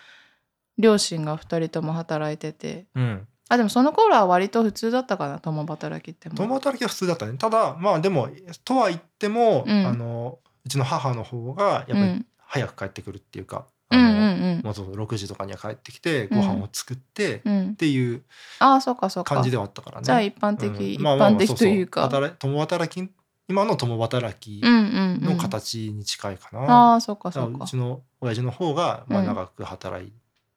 [0.79, 2.87] 両親が2人とも働いてて。
[2.95, 5.39] うん、あでもその頃は割と普通だったかな。
[5.39, 6.35] 共働きっても。
[6.35, 7.39] 共働きは普通だったね。
[7.39, 8.29] ただまあでも
[8.65, 9.87] とは言っても、うん。
[9.87, 12.27] あのうちの母の方がやっぱりうん。
[12.49, 17.77] 早く帰ってくるっていうか、うんうんあのうんもうそう6時とかには帰ってきてご飯を作って、っうん。
[17.77, 18.23] ていう
[18.59, 19.35] ああそうかそうか。
[19.35, 20.05] 感じではあったからね。
[20.05, 20.83] じゃあ一般的、うん。
[20.83, 22.09] 一般的というか。
[22.39, 23.11] 共働き
[23.49, 25.37] 今の共働きうんうんうん。
[25.37, 26.61] の形に近いかな。
[26.93, 27.53] ああそうかだそうか。
[27.53, 30.13] からうちの親父の方がまあうん長く働い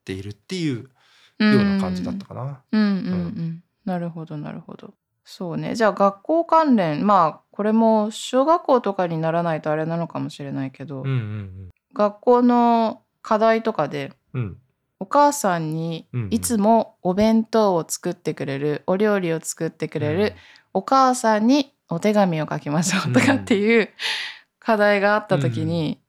[0.06, 0.90] ているっていう
[1.40, 2.62] よような感じだったかな。
[2.72, 2.92] うんうんう
[3.26, 3.64] ん。
[3.86, 4.94] なるほどなるほど
[5.32, 5.76] そうね。
[5.76, 14.42] じゃあ学校関連まあこれも小学校とかにならないとあれなのかもしれないけど、うんうん学校の課題とかでうん。
[14.42, 14.58] うん
[15.02, 16.28] お母さんにうんうん。
[16.34, 20.34] いつもお弁当を作ってくれる、お料理を作ってくれる、
[20.74, 23.90] お母さんにお手紙を書きましょうとかっていう
[24.60, 26.02] 課題があった時に、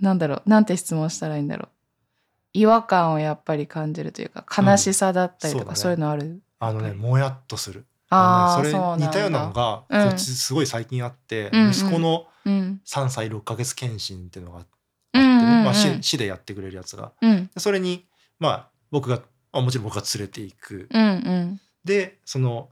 [0.00, 1.68] なんだろうなんて質問したらいいんだろう。
[2.54, 5.76] 違和感をやっぱり感じるというか悲しさだったりとか、うん。
[5.76, 6.40] そういうのある？
[6.60, 7.84] あのねもやっとする。
[8.10, 10.08] あねそれ似たようなのがうん。
[10.08, 12.80] こっちすごい最近あって、息子のうん。
[12.84, 14.70] 3歳6ヶ月検診っていうのがあって
[15.12, 17.12] まあ、市市でやってくれるやつが。
[17.56, 18.06] それに
[18.38, 19.20] まあ僕が
[19.52, 20.88] あもちろん僕が連れていく、
[21.84, 22.68] でその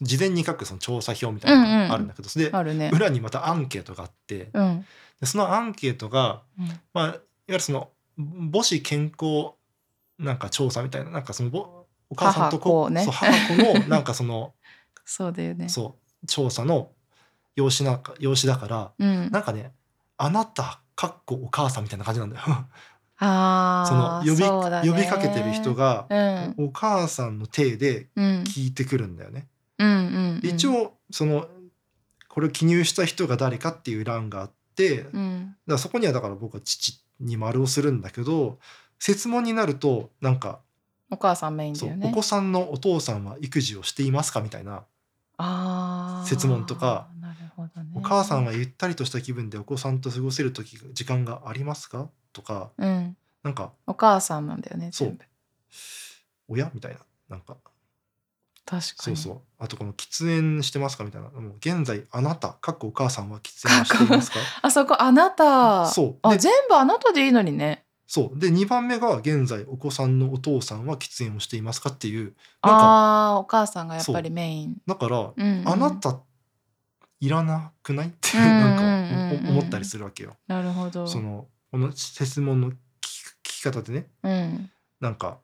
[0.00, 2.50] 事前に書くその調査表みたいなのがあるんだけど、で
[2.90, 4.86] 裏にまたアンケートがあってうん。
[5.20, 6.66] でそのアンケートが、うん。
[6.92, 9.52] まあ、いわゆるその母子健康
[10.18, 11.81] なんか調査みたいななんかそのぼ
[12.12, 13.04] お母さんと母子ね。
[13.04, 14.54] そう母子の なんかその
[15.04, 15.68] そうだよね。
[15.68, 16.90] そう調査の
[17.56, 19.30] 用紙なんか用紙だからうん。
[19.30, 19.72] なんかね
[20.18, 22.42] 「あなた」かっこお母さんみたいな感じなんだよ。
[23.18, 24.88] あ そのあ呼びそうだね。
[24.90, 26.54] 呼びかけてる人がうん。
[26.66, 28.24] お母さんの体でうん。
[28.46, 29.48] 聞いてくるんだよね。
[29.78, 31.48] うん一応その
[32.28, 38.58] これを記入した人が誰かっていう欄があって、だかうんらそこにはだから僕は父に丸をするんだけど
[38.98, 40.60] 設問になるとなんか
[41.12, 42.08] お母さんメインだよね。
[42.10, 44.82] お子さんのお父さんは育児をしていますかみたいな、
[46.26, 47.90] 設問とかなるほどね。
[47.94, 52.08] お母さんはゆったりとした気分でお子さんと過ごせる時時間がありますか？
[52.32, 53.16] とかうん。
[53.42, 55.18] なんかお母さんなんだよねそう。
[56.48, 56.70] 親？
[56.74, 56.98] みたいな
[57.28, 57.56] なんか。
[58.64, 59.16] 確かに。
[59.16, 59.40] そうそう。
[59.58, 61.28] あとこの喫煙してますかみたいな。
[61.28, 64.38] もう現在あなたかっこお母さんは喫煙をしていますか？
[64.62, 65.86] あそこあなた。
[65.88, 66.06] そう。
[66.12, 68.38] であ全部あなたでいいのにねそう。
[68.38, 74.76] で2番目が現在お子さんのお父さんは喫煙をしていますかっていうなんかあーお母さんがやっぱりメイン。
[74.86, 75.66] だから、うんうん。
[75.66, 76.20] あなた
[77.20, 78.08] いらなくない？
[78.08, 80.36] ってなんかお思ったりするわけよ。
[80.46, 81.06] なるほど。
[81.06, 82.76] そのこの質問の聞
[83.42, 84.10] き方でね。
[84.22, 84.70] うん。
[85.00, 85.38] なんか、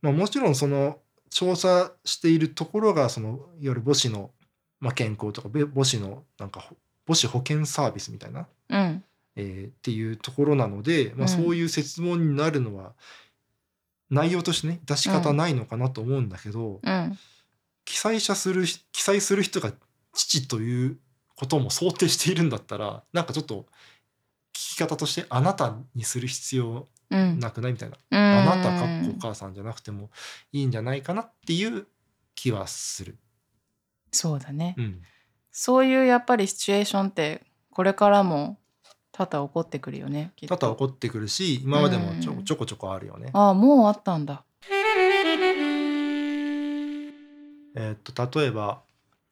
[0.00, 4.30] まあ、もちろんその調査しているところがそのいわゆる母子の、
[4.78, 9.04] まあ、健康とかべ母子のなんかほ母子保健サービスみたいな、うん
[9.36, 11.28] えーっていうところなので、まあ、うん。
[11.28, 12.94] そういう設問になるのは
[14.10, 17.18] 内容としてね出し方ないのかなと思うんだけど、うん。
[17.84, 19.72] 記載者する記載する人が
[20.12, 20.98] 父という
[21.34, 23.66] ことも想定しているんだったらなんかちょっと
[24.52, 27.38] 聞き方としてあなたにする必要うん。
[27.40, 30.10] なくないみたいな、ああなたかっこお母さんじゃなくても
[30.50, 31.86] いいんじゃないかなっていう
[32.34, 33.18] 気はする。
[34.10, 34.74] そうだね。
[34.78, 35.02] うん、
[35.50, 38.58] そういうやっぱりシチュエーションってこれからも
[39.26, 42.44] 多々起こってくるよね多々起こってくるし今までもちょ,、うん。
[42.44, 43.30] ちょこちょこあるよね。
[43.32, 44.44] ああもうあったんだ。
[47.74, 48.82] えーっと例えば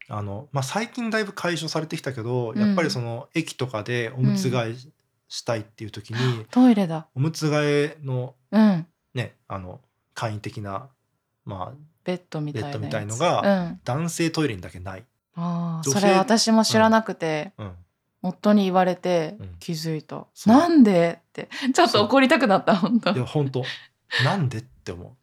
[0.09, 2.59] あの、まあ、最近だいぶ解消されてきたけど、うん。
[2.61, 4.93] やっぱりその駅とかでおむつ替え
[5.29, 7.07] したいっていう時に、トイレだ。
[7.15, 8.87] おむつ替えのうん。
[9.15, 9.81] ねあの
[10.15, 10.89] 簡易的な、
[11.45, 15.05] まあ、ベッドみたいなベッドみたいのがうん、男性トイレにだけない。
[15.37, 17.73] あそれ私も知らなくて、うん、
[18.23, 19.57] 夫に言われてうん。
[19.59, 20.57] 気づいた、そう。
[20.57, 21.49] なんでって。
[21.75, 23.13] ちょっと怒りたくなった本当。
[23.13, 23.65] いや本当。
[24.25, 25.17] なんでって思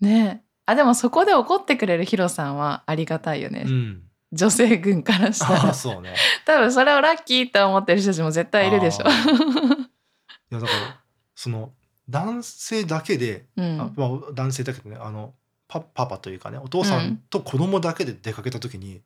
[0.00, 0.50] ねえ。
[0.66, 3.68] あでもそこで怒ってくれるヒロさんはありがたいよね、う。
[3.68, 5.74] うん、女性軍からしたら。
[5.74, 6.14] そうね。
[6.46, 9.06] 多分それをラッキーって思ってる人たちも絶対いるでしょ。
[9.06, 9.10] あ。
[9.10, 11.00] いやだから
[11.34, 11.72] その
[12.08, 13.80] 男性だけで、うん。
[13.80, 15.34] あまあ、男性だけでねあの
[15.66, 19.02] パパパというかねお父さんと子供だけで出かけた時に、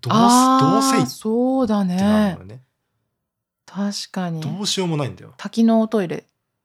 [0.00, 0.18] どうす
[0.60, 2.62] どうせいあーってそうだなるねね。
[3.68, 4.40] 確かに。
[4.40, 5.34] どうしようもないんだよ。
[5.36, 6.24] 多機能トイレ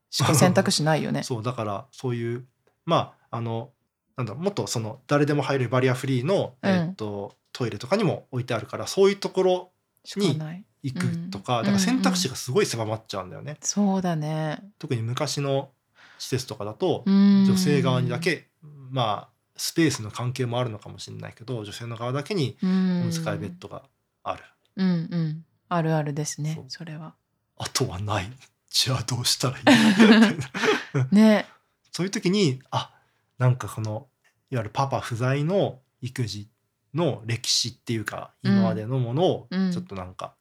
[0.09, 1.23] しか選択肢ないよね。
[1.23, 2.45] そうだからそういう
[2.85, 3.71] まああの
[4.15, 6.69] なんだもっとその誰でも入れるバリアフリーの、うん。
[6.69, 9.71] えーっとトイレとかにも置いてあるからそういうところ
[10.03, 10.65] しかない。
[10.81, 11.65] 行くとか、うん。
[11.65, 13.57] だから選択肢がすごい狭まっちゃうんだよね。
[13.61, 14.59] そうだね。
[14.79, 15.69] 特に昔の
[16.17, 18.49] 施設とかだと、女女性側にだけ
[18.89, 23.83] まあスペースの関係もあるのかもしれないけど女性の側だけにおおむつ替えベッドが
[24.23, 24.43] ある、
[24.77, 26.65] うんうんあるあるですねそう。
[26.67, 27.13] それは。
[27.57, 28.31] あとはない。
[28.69, 31.47] じゃあどうしたらいいね。
[31.91, 32.91] そういう時にあ
[33.37, 34.07] なんかこの
[34.49, 36.49] いわゆるパパ不在の育児
[36.93, 39.71] の歴史っていうかうん今までのものをうん。
[39.71, 40.33] ちょっとなんか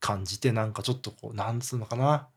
[0.00, 2.28] 感じてなんかちょっとこうなんつうのかな。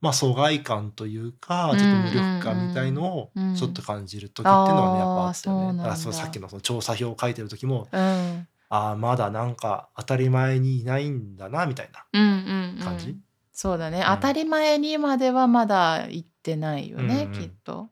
[0.00, 3.54] まあ疎外感というかうんちょっと無力感みたいのをうん。
[3.56, 5.72] ちょっと感じる時っていうのはねやっぱあったよあーそうなんだ。
[5.72, 12.04] ねだからそのさっきのその調査表を書いてる時もうんああまだなんか当たり前にいないんだなみたいな。
[12.12, 12.84] うんうんうん。
[12.84, 13.16] 感じ、
[13.52, 14.04] そうだね、ん。
[14.04, 17.40] 当たり前にまではまだ行ってないよね、うんうん。
[17.40, 17.88] きっと。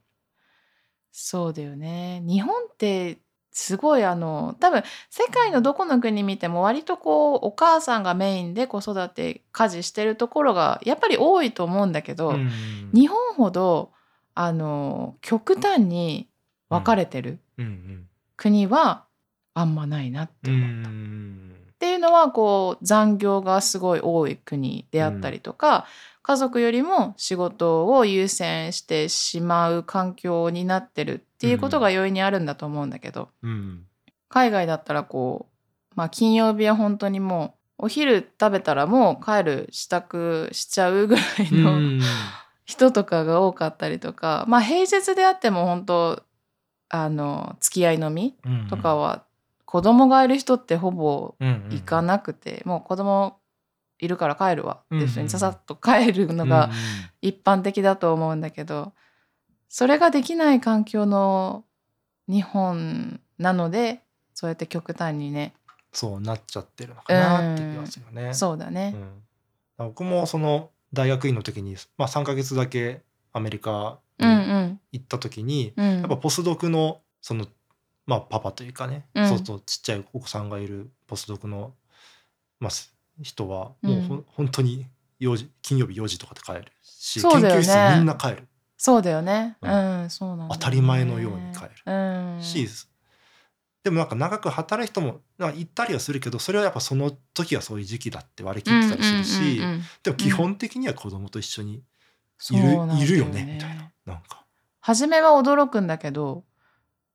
[1.12, 2.21] そうだよね。
[2.27, 3.18] 日本って
[3.53, 12.51] すごいあの多分世界のどこの国見ても割とこうお母さんがメインで子育て家事してるところがやっぱり多いと思うんだけど、うん
[12.92, 13.92] 日本ほど
[14.35, 16.29] あの極端に
[16.68, 18.09] 分かれてるうん。
[18.37, 19.05] 国は
[19.55, 20.91] あんまないなってうんう思った。
[20.91, 21.53] ん。
[21.73, 25.87] っていうのはこう残業がすごい多い国であったりとか、
[26.23, 33.85] 家族よりも仕事を優先してしまう環境になってるっていうことが要因にあるんだと思うんだけど、うん。
[34.29, 42.01] 海外だったらこう、まあ、金曜日は本当にもうお昼食べたらもう帰る支度しちゃうぐらいの、うん。
[42.65, 46.23] 人とかが多かったりとかまあ平日であっても本当
[46.88, 48.69] あの付き合いのみうん。
[48.69, 49.25] とかは
[49.73, 53.38] 子供がいる人ってほぼ行行かなくて、もう子供
[53.98, 54.75] いるから帰るわ。
[54.75, 55.06] ってうんうん。
[55.06, 56.68] 普通にささっと帰るのが
[57.23, 58.92] 一般的だと思うんだけど
[59.70, 61.64] それができない環境の
[62.29, 64.02] 日本なので
[64.35, 65.54] そうやって極端にね
[65.90, 68.35] そうなっちゃってるのかなって気がするよね。
[68.35, 68.92] そうだね。
[69.79, 69.88] うん。
[69.88, 73.00] 僕もその大学院の時に、まあ、3ヶ月だけ
[73.33, 74.81] アメリカうんにうん。
[74.92, 76.00] 行った時に、うん。
[76.00, 77.46] やっぱポスドクのその、
[78.13, 79.29] まあ、パパというかね、うん。
[79.29, 81.73] そうそうちっちゃいお子さんがいるポスドクの、
[82.60, 84.87] まあ、す人はもうほん、うん本当に
[85.19, 87.31] 4時金曜日4時とかで帰るし、ね。
[87.31, 88.48] 研究室みんな帰る。
[88.77, 89.56] そうだよね。
[89.63, 91.71] ううんん、そうなん当たり前のように帰る。
[91.87, 91.92] う
[92.38, 92.42] ん。
[92.42, 92.69] し、
[93.83, 101.83] でもなんか長く働く人もなんか行ったりはするけどそれはやっぱその時はそういう時期だって割り切ってたりするし、うんうんうんうんでも基本的には子供と一緒に
[102.50, 103.90] いる,、なんだいるよねみたいな。
[104.04, 104.44] なんか。
[104.81, 106.44] 初めは驚くんだけど、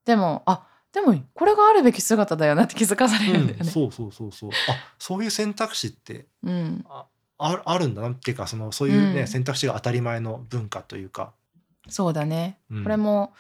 [0.06, 3.72] でも、あ、でもこれがあるべき姿だよなって気づかされるんだようん、ね。
[3.72, 4.54] そうそうそうそうあ
[4.98, 6.86] そういう選択肢ってうん。
[6.88, 7.06] あ
[7.38, 11.34] あるんだなっていうかそのそういうね、うん選択肢が当たり前の文化というか、
[11.88, 12.58] そうだね。
[12.72, 13.34] うんこれも、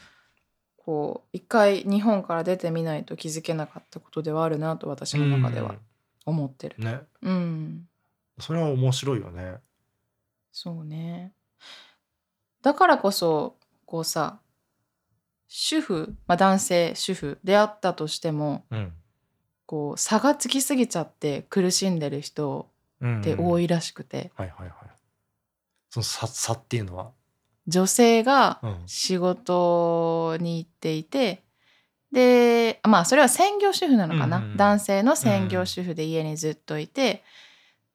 [0.77, 5.75] こう、一回日本から出てみないと気づけなかったことではあるなと私の中では
[6.25, 6.75] 思ってる。
[6.77, 7.87] うんねうん。
[8.39, 9.55] それは面白いよね。
[10.51, 11.33] そうね。
[12.61, 14.39] だからこそ、こうさ、
[15.47, 18.93] 主婦、まあ、男性主婦であったとしても、うん。
[19.65, 22.69] こう差がつきすぎちゃって苦しんでる人
[23.01, 24.71] うんって多い、いらしくて、はいはいはい。
[25.89, 27.11] その差差っていうのは、
[27.67, 28.83] 女性がうん。
[28.85, 31.43] 仕事に行っていて、
[32.11, 34.57] でまあそれは専業主婦なのかな、うんうんうん。
[34.57, 37.23] 男性の専業主婦で家にずっといて、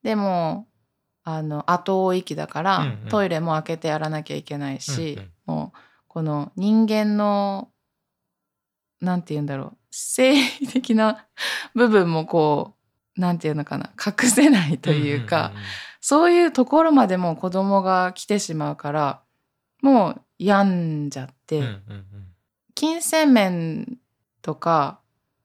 [0.03, 0.69] でも
[1.25, 3.09] あの後追い期だから、うんうん。
[3.09, 5.31] トイレも開けてやらなきゃいけないし、うんうん。
[5.47, 5.79] もう
[6.13, 7.71] この人間の
[9.01, 11.27] なんて言うんだろう生理的な
[11.75, 12.75] 部分もこ
[13.17, 15.53] うなんていうのかな 隠せないというか、
[16.03, 19.23] そういうところまでもう子供が来てしまうから
[19.81, 21.63] もう病んじゃって、
[22.75, 23.99] 金銭面
[24.43, 25.01] とか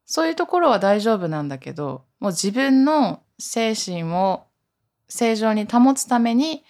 [0.05, 4.43] そういうところは大丈夫なんだけどもう自分の精神を
[5.07, 6.65] 正常に保つために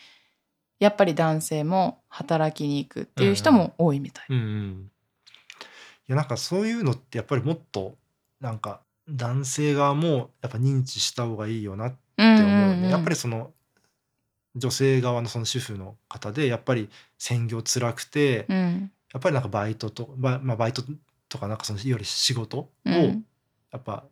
[0.80, 4.26] やっぱり男性も働きに行くっていう人も多いみたい。
[4.30, 4.92] うんうん。
[6.10, 7.96] いやなんかそういうのってやっぱりもっと
[8.40, 13.52] なんか男性側もやっぱ認知した方がいいよなってうん思うね、うんうんやっぱりその
[14.56, 18.92] 女性側のその主婦の方でやっぱり専業辛くて、うん。
[19.14, 20.84] やっぱりなんかバイトとバ,、まあ、バイト
[21.30, 23.26] とかなんかそのいわゆる仕事をうん。
[23.72, 24.04] やっぱ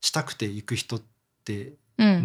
[0.00, 1.02] したくて行く人っ
[1.44, 2.22] てうん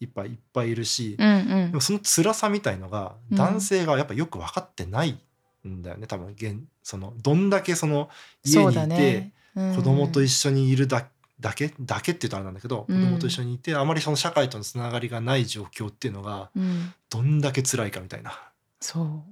[0.00, 1.70] ね、いっぱいいっぱいいるし、うんうん。
[1.70, 3.36] でもその辛さみたいのがうん。
[3.36, 5.18] 男性がやっぱよく分かってない
[5.66, 8.08] んだよね多分現そのどんだけその
[8.44, 9.76] 家にいて、だねうん。
[9.76, 11.08] 子供と一緒にいるだ
[11.40, 13.00] だけだけって言うとあれなんだけど、うん。
[13.00, 16.92] 子供と一緒にいてあまりその社会とのつながりがない状況っていうのがうん。
[17.10, 18.32] どんだけ辛いかみたいな。
[18.80, 19.22] そう。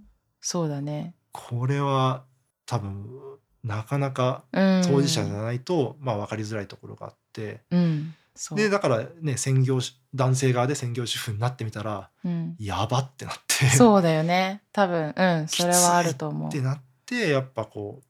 [0.40, 1.14] そうだね。
[1.32, 2.24] これは
[2.66, 3.06] 多分
[3.62, 4.82] なかなかうん。
[4.84, 8.14] 当事者じゃないと、まあ、分かりづらいところがあってうん。
[8.14, 8.23] そう
[8.56, 12.56] でだからね専業主男性側で専業主婦になってみたらうん。
[12.58, 13.66] やばってなって。
[13.66, 14.62] そうだよね。
[14.72, 15.14] 多分。
[15.16, 15.48] うん。
[15.48, 16.48] それはあると思う。
[16.48, 18.04] ってなってやっぱこう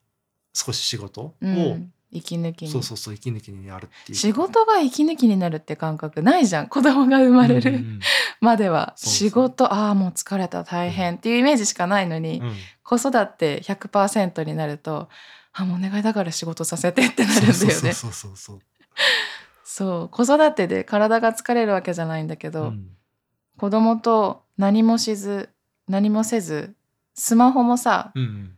[0.55, 2.71] 少し仕事を、うん、息抜きに。
[2.71, 4.19] そうそうそう息抜きにやるっていう。
[4.19, 6.69] 仕事が息抜きになるって感覚ないじゃん。
[6.69, 7.77] 子供が生まれるうん。
[7.77, 8.01] う ん
[8.41, 10.65] までは仕事ああもう疲れた。
[10.65, 12.55] 大変っていうイメージしかないのに、うん。
[12.83, 15.09] 子育て100%になると
[15.53, 17.71] あもうお願いだから仕事させてってなるんだよね。
[17.71, 18.61] そうそうそうそう
[19.77, 22.91] そう子育てで体が疲れるわけじゃないんだけど、うん。
[23.57, 25.49] 子供と何もしず
[25.89, 26.77] 何もせず
[27.15, 28.57] スマホもさうん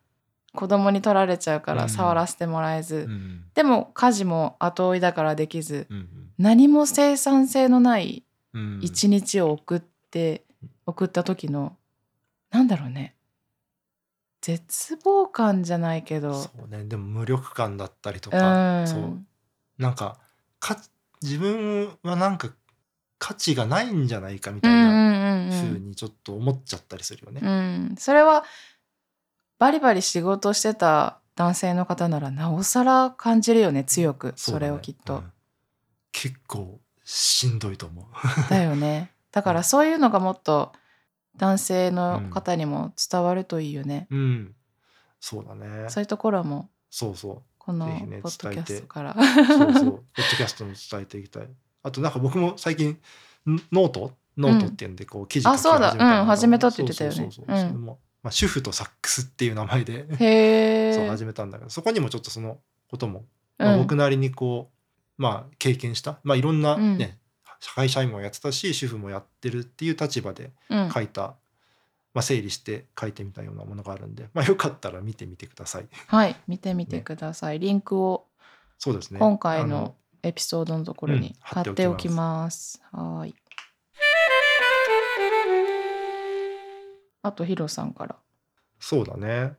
[0.53, 3.45] 子供に取られちゃうかうんら触らせてもらえず、うんうん。
[3.55, 10.45] でも家事も後追いだからできずうん何も生産性のないうん一日を送って、
[10.85, 11.79] 送った時の
[12.51, 13.17] なんだろうね。
[14.43, 16.35] 絶望感じゃないけど。
[16.35, 16.85] そうね。
[16.85, 18.87] でも無力感だったりとうか、ん。
[18.87, 19.19] そう。
[19.79, 20.19] なんか
[20.61, 20.77] か
[21.23, 22.51] 自分はなんか
[23.19, 27.41] 価値がないんじゃないかみたいなうんうにちょっと思っちゃったりするよね。
[27.43, 28.45] うん、それは
[29.59, 34.35] バリバリ仕事してた男性の方ならなおさら感じるよね強く。
[34.37, 35.17] それをきっと。
[35.17, 35.33] うん。
[36.13, 38.05] 結構しんどいと思う。
[38.51, 39.13] だよね。
[39.33, 40.73] だからそういうのがもっと
[41.37, 44.55] 男性の方にも伝わるといいよね、うん、
[45.21, 45.91] そうだね。
[45.91, 46.71] そういうところも。
[46.91, 47.43] そうそう。
[47.67, 47.93] このポ
[48.29, 49.15] ッドキャストから。
[49.15, 49.55] そうそう。
[49.55, 50.03] ポッド
[50.37, 51.49] キャストに伝えていきたい。
[51.83, 52.99] あとなんか僕も最近ん
[53.73, 56.25] note？noteっていうんでこう記事書きあそうだ。
[56.25, 56.87] 始めたんけどうん。
[56.87, 57.97] 始めたって言ってたよね。
[58.23, 60.95] まあ主夫とサックスっていう名前で。
[60.95, 62.59] そう始めたんだけどそこにもちょっとその
[62.89, 63.25] ことも、
[63.59, 63.67] うん。
[63.67, 64.71] まあ僕なりにこ
[65.19, 66.21] うまあ経験した。
[66.23, 67.19] まあいろんなね、
[67.59, 70.91] 社会社員もやってたし主婦もやってるっていう立場でうん。
[70.91, 71.35] 書いた、
[72.17, 75.89] まあ、整理して書いてみたようなものがあるんで、まあ、よかったら見てみてください。
[76.07, 78.25] はい見てみてください、リンクを
[78.79, 79.19] そうですね。
[79.19, 82.81] 今回あのエピソードのところうんに貼っておきます。
[82.91, 83.35] はーい。
[87.21, 88.17] あとヒロさんから。
[88.81, 89.53] そうだね。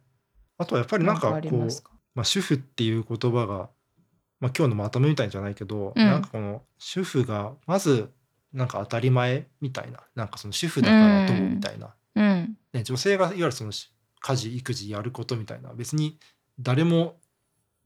[0.57, 1.67] あとはやっぱりなんかこう
[2.15, 3.69] まあ、主婦っていう言葉が、
[4.39, 6.03] まあ、今日のまとめみたいじゃないけど、うん。
[6.03, 8.09] なんかこの主婦がまず
[8.51, 11.91] なんか当たり前みたいななんかその主婦だからどううんみたいな、うん
[12.77, 16.17] ね、女性がいわゆるそのし家事育児やることみたいな別に
[16.59, 17.17] 誰も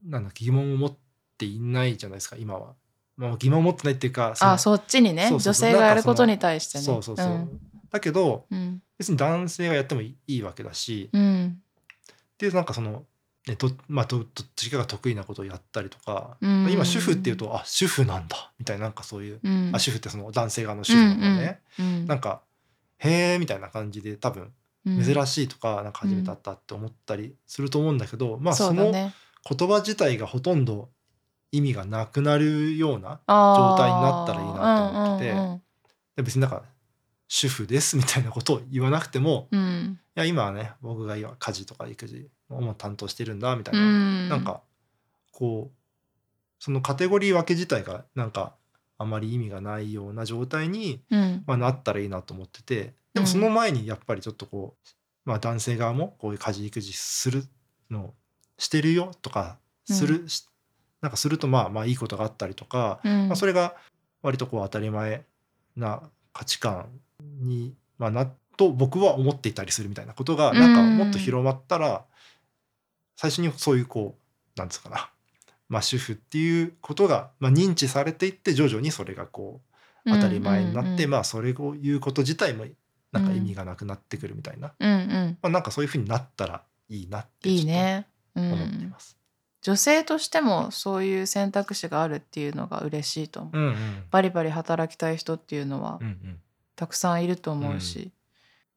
[0.04, 0.96] なんだ疑問を持っ
[1.38, 2.74] ていないじゃないですか今は。
[3.16, 6.84] まあ、疑問を持ってないっていうかあそっちにね女性がやることに対してね。
[6.84, 7.60] そうそうそう、ん。
[7.90, 8.82] だけどうん。
[8.98, 11.60] 別に男性がやってもいいわけだし、うん。
[12.38, 13.04] でなんかその、
[13.46, 14.26] ねどまあ、どどっ
[14.56, 16.68] ちかが得意なことをやったりとか、うん。
[16.70, 19.70] 今主婦っていうとあ主婦なんだみたいななんかそういう、うん。
[19.74, 22.42] あ主婦ってその男性側の主婦なんだね、うんなんか
[22.98, 24.52] へえみたいな感じで多分うん
[24.84, 29.12] 珍しいとかなんか初めて会ったって思ったりすると思うんだけど、まあそうの言
[29.68, 30.88] 葉自体がほとんど
[31.52, 35.62] 意味がなくなるような状態になったらいいなと思っててうん
[36.16, 36.62] で別になんか
[37.28, 39.60] 主婦ですみたいなことを言わなくてもうん。
[39.60, 44.28] うんいや今はね僕が今家事とか育児を担当してるんだみたいな、うん。
[44.28, 44.60] なんか
[45.30, 45.76] こう
[46.58, 48.54] そのカテゴリー分け自体がなんか
[48.98, 51.44] あまり意味がないような状態に、うん。
[51.46, 54.76] まあ、なったらいいなと思っててでもその前にやっぱりちょっとこ
[55.26, 57.44] う、まあ、男性側もこういう家事育児する
[57.90, 58.14] のを
[58.58, 60.48] してるよとかする、し
[61.00, 63.28] なんかするとまあまあいいことがあったりとか、うん。
[63.28, 63.74] まあ、それが
[64.22, 65.24] 割とこう当たり前
[65.76, 72.04] な価値観に、まあ、なと僕は思っていたりするみたいなことがなんかもっと広まったら、
[73.16, 74.16] 最初にそういうこ
[74.56, 75.10] うなんつうかな、
[75.72, 79.62] まあ、主婦っていうことが、まあ、認知されていって徐々にそれがこ
[80.04, 82.66] う当たり前になって、うんうんうんまあそれを言うこと自体も
[83.10, 84.90] なんか意味がなくなってくるみたいな、うん。
[84.90, 89.16] うんまあ、なんかそういうふうになったらいいなっていいね、う思っていん、ます。
[89.62, 93.74] 女性としてもそういう選択肢があるっていうのが嬉しいと思う、うんうん。
[94.10, 96.40] バリバリ働きたい人っていうのはうんうん。
[96.76, 98.12] たくさんいると思うし、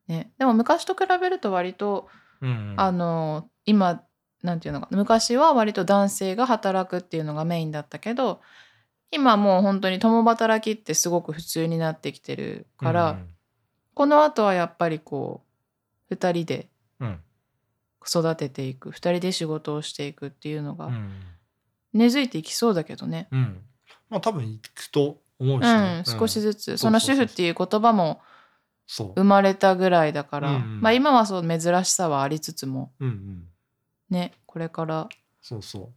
[0.08, 2.08] ね、でも昔と比べると割と
[2.40, 2.74] うんうん。
[2.78, 4.02] あの今
[4.46, 4.98] なんていうのかな。
[4.98, 8.42] 昔は割と男性が働くっていうのがメインだったけど
[9.12, 13.20] 今もう本当に共働きってすごく普通になってきてるから、
[13.94, 15.44] この後はやっぱりこ
[16.10, 16.70] う2人で
[17.00, 17.08] うん。
[17.08, 17.20] うん
[18.08, 21.10] 育てていく2人で仕事をしていくっていうのがうん。
[21.92, 23.28] 根付いていきそうだけどね。
[23.32, 23.62] うん。
[24.10, 26.78] まあ多分行くと思ううしね、ん、少しずつ。
[26.78, 28.22] その主婦っていう言葉も
[29.16, 30.82] 生まれたぐらいだから、うんうん。
[30.82, 32.92] まあ今はそう珍しさはありつつも。
[33.00, 33.44] うんうん
[34.16, 35.10] ねこれから。
[35.42, 35.90] そうそう。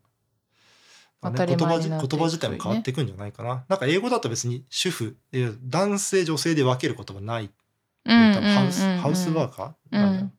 [1.23, 3.65] 当たり前に言葉なっていくといいねじ言葉自体も変わっていくんじゃないかな。
[3.69, 5.17] なんか英語だと別に主婦
[5.63, 7.45] 男性女性で分ける言葉ない。
[7.45, 9.01] うん多分ハウス、うんうんうん。
[9.01, 10.03] ハウスワーカー、うん。
[10.03, 10.31] なんだよ。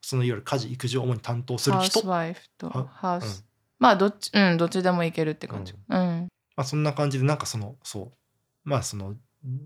[0.00, 1.80] そのいわゆる家事育児を主に担当する人？
[1.80, 3.44] ハウスワイフとはハウス、
[3.78, 5.74] まあどっちうんどっちでもいけるって感じ。
[5.74, 8.12] うん、まあ、そんな感じでなんかそのそう。
[8.64, 9.14] まあその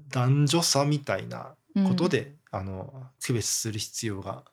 [0.08, 4.44] 男女差みたいなうんことで、あの区別する必要が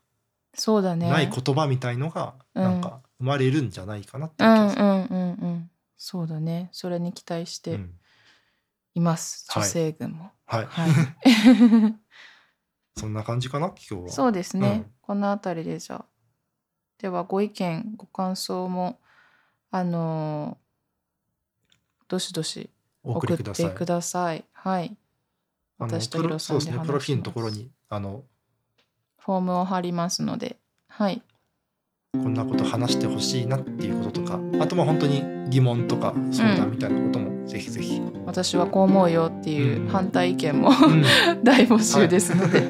[0.53, 1.09] そうだね。
[1.09, 2.63] ない言葉みたいのがうん。
[2.63, 4.83] なんか生まれるんじゃないかなってういう気がする。
[4.83, 5.71] んうんうんうん。
[5.97, 6.69] そうだね。
[6.71, 7.99] それに期待してうん。
[8.95, 9.63] います、はい。
[9.63, 10.31] 女性軍も。
[10.45, 10.91] はい、はい。
[12.99, 13.67] そんな感じかな？
[13.67, 14.09] 今日は。
[14.09, 14.91] そうですね、うん。
[15.01, 16.05] この辺りでじゃあ。
[16.99, 18.99] ではご意見ご感想も
[19.71, 20.63] あのー
[22.07, 22.69] どしどし
[23.01, 23.69] お送送っりください。
[23.69, 24.45] てください。
[24.53, 24.95] はい。
[25.79, 26.79] 私とヒロさんでね。
[26.85, 28.23] プロフィールのところにあの
[29.25, 30.57] フォームを貼りますので。
[30.89, 31.21] はい。
[32.13, 39.87] こんなこと話してほしいなっていうこととかあとまあ本当に疑問とか相談みたいなこともぜひぜひ、うん私はこう思うよっていううん。
[39.89, 40.69] 反対意見も
[41.43, 42.61] 大募集ですので。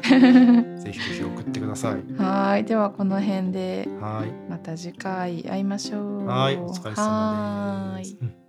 [0.90, 2.20] ひぜひ送ってください。
[2.20, 2.64] はい。
[2.64, 3.88] ではこの辺で。
[4.00, 4.50] はい。
[4.50, 6.26] また次回会いましょう。
[6.26, 6.56] はい。
[6.56, 8.43] お疲れ様です。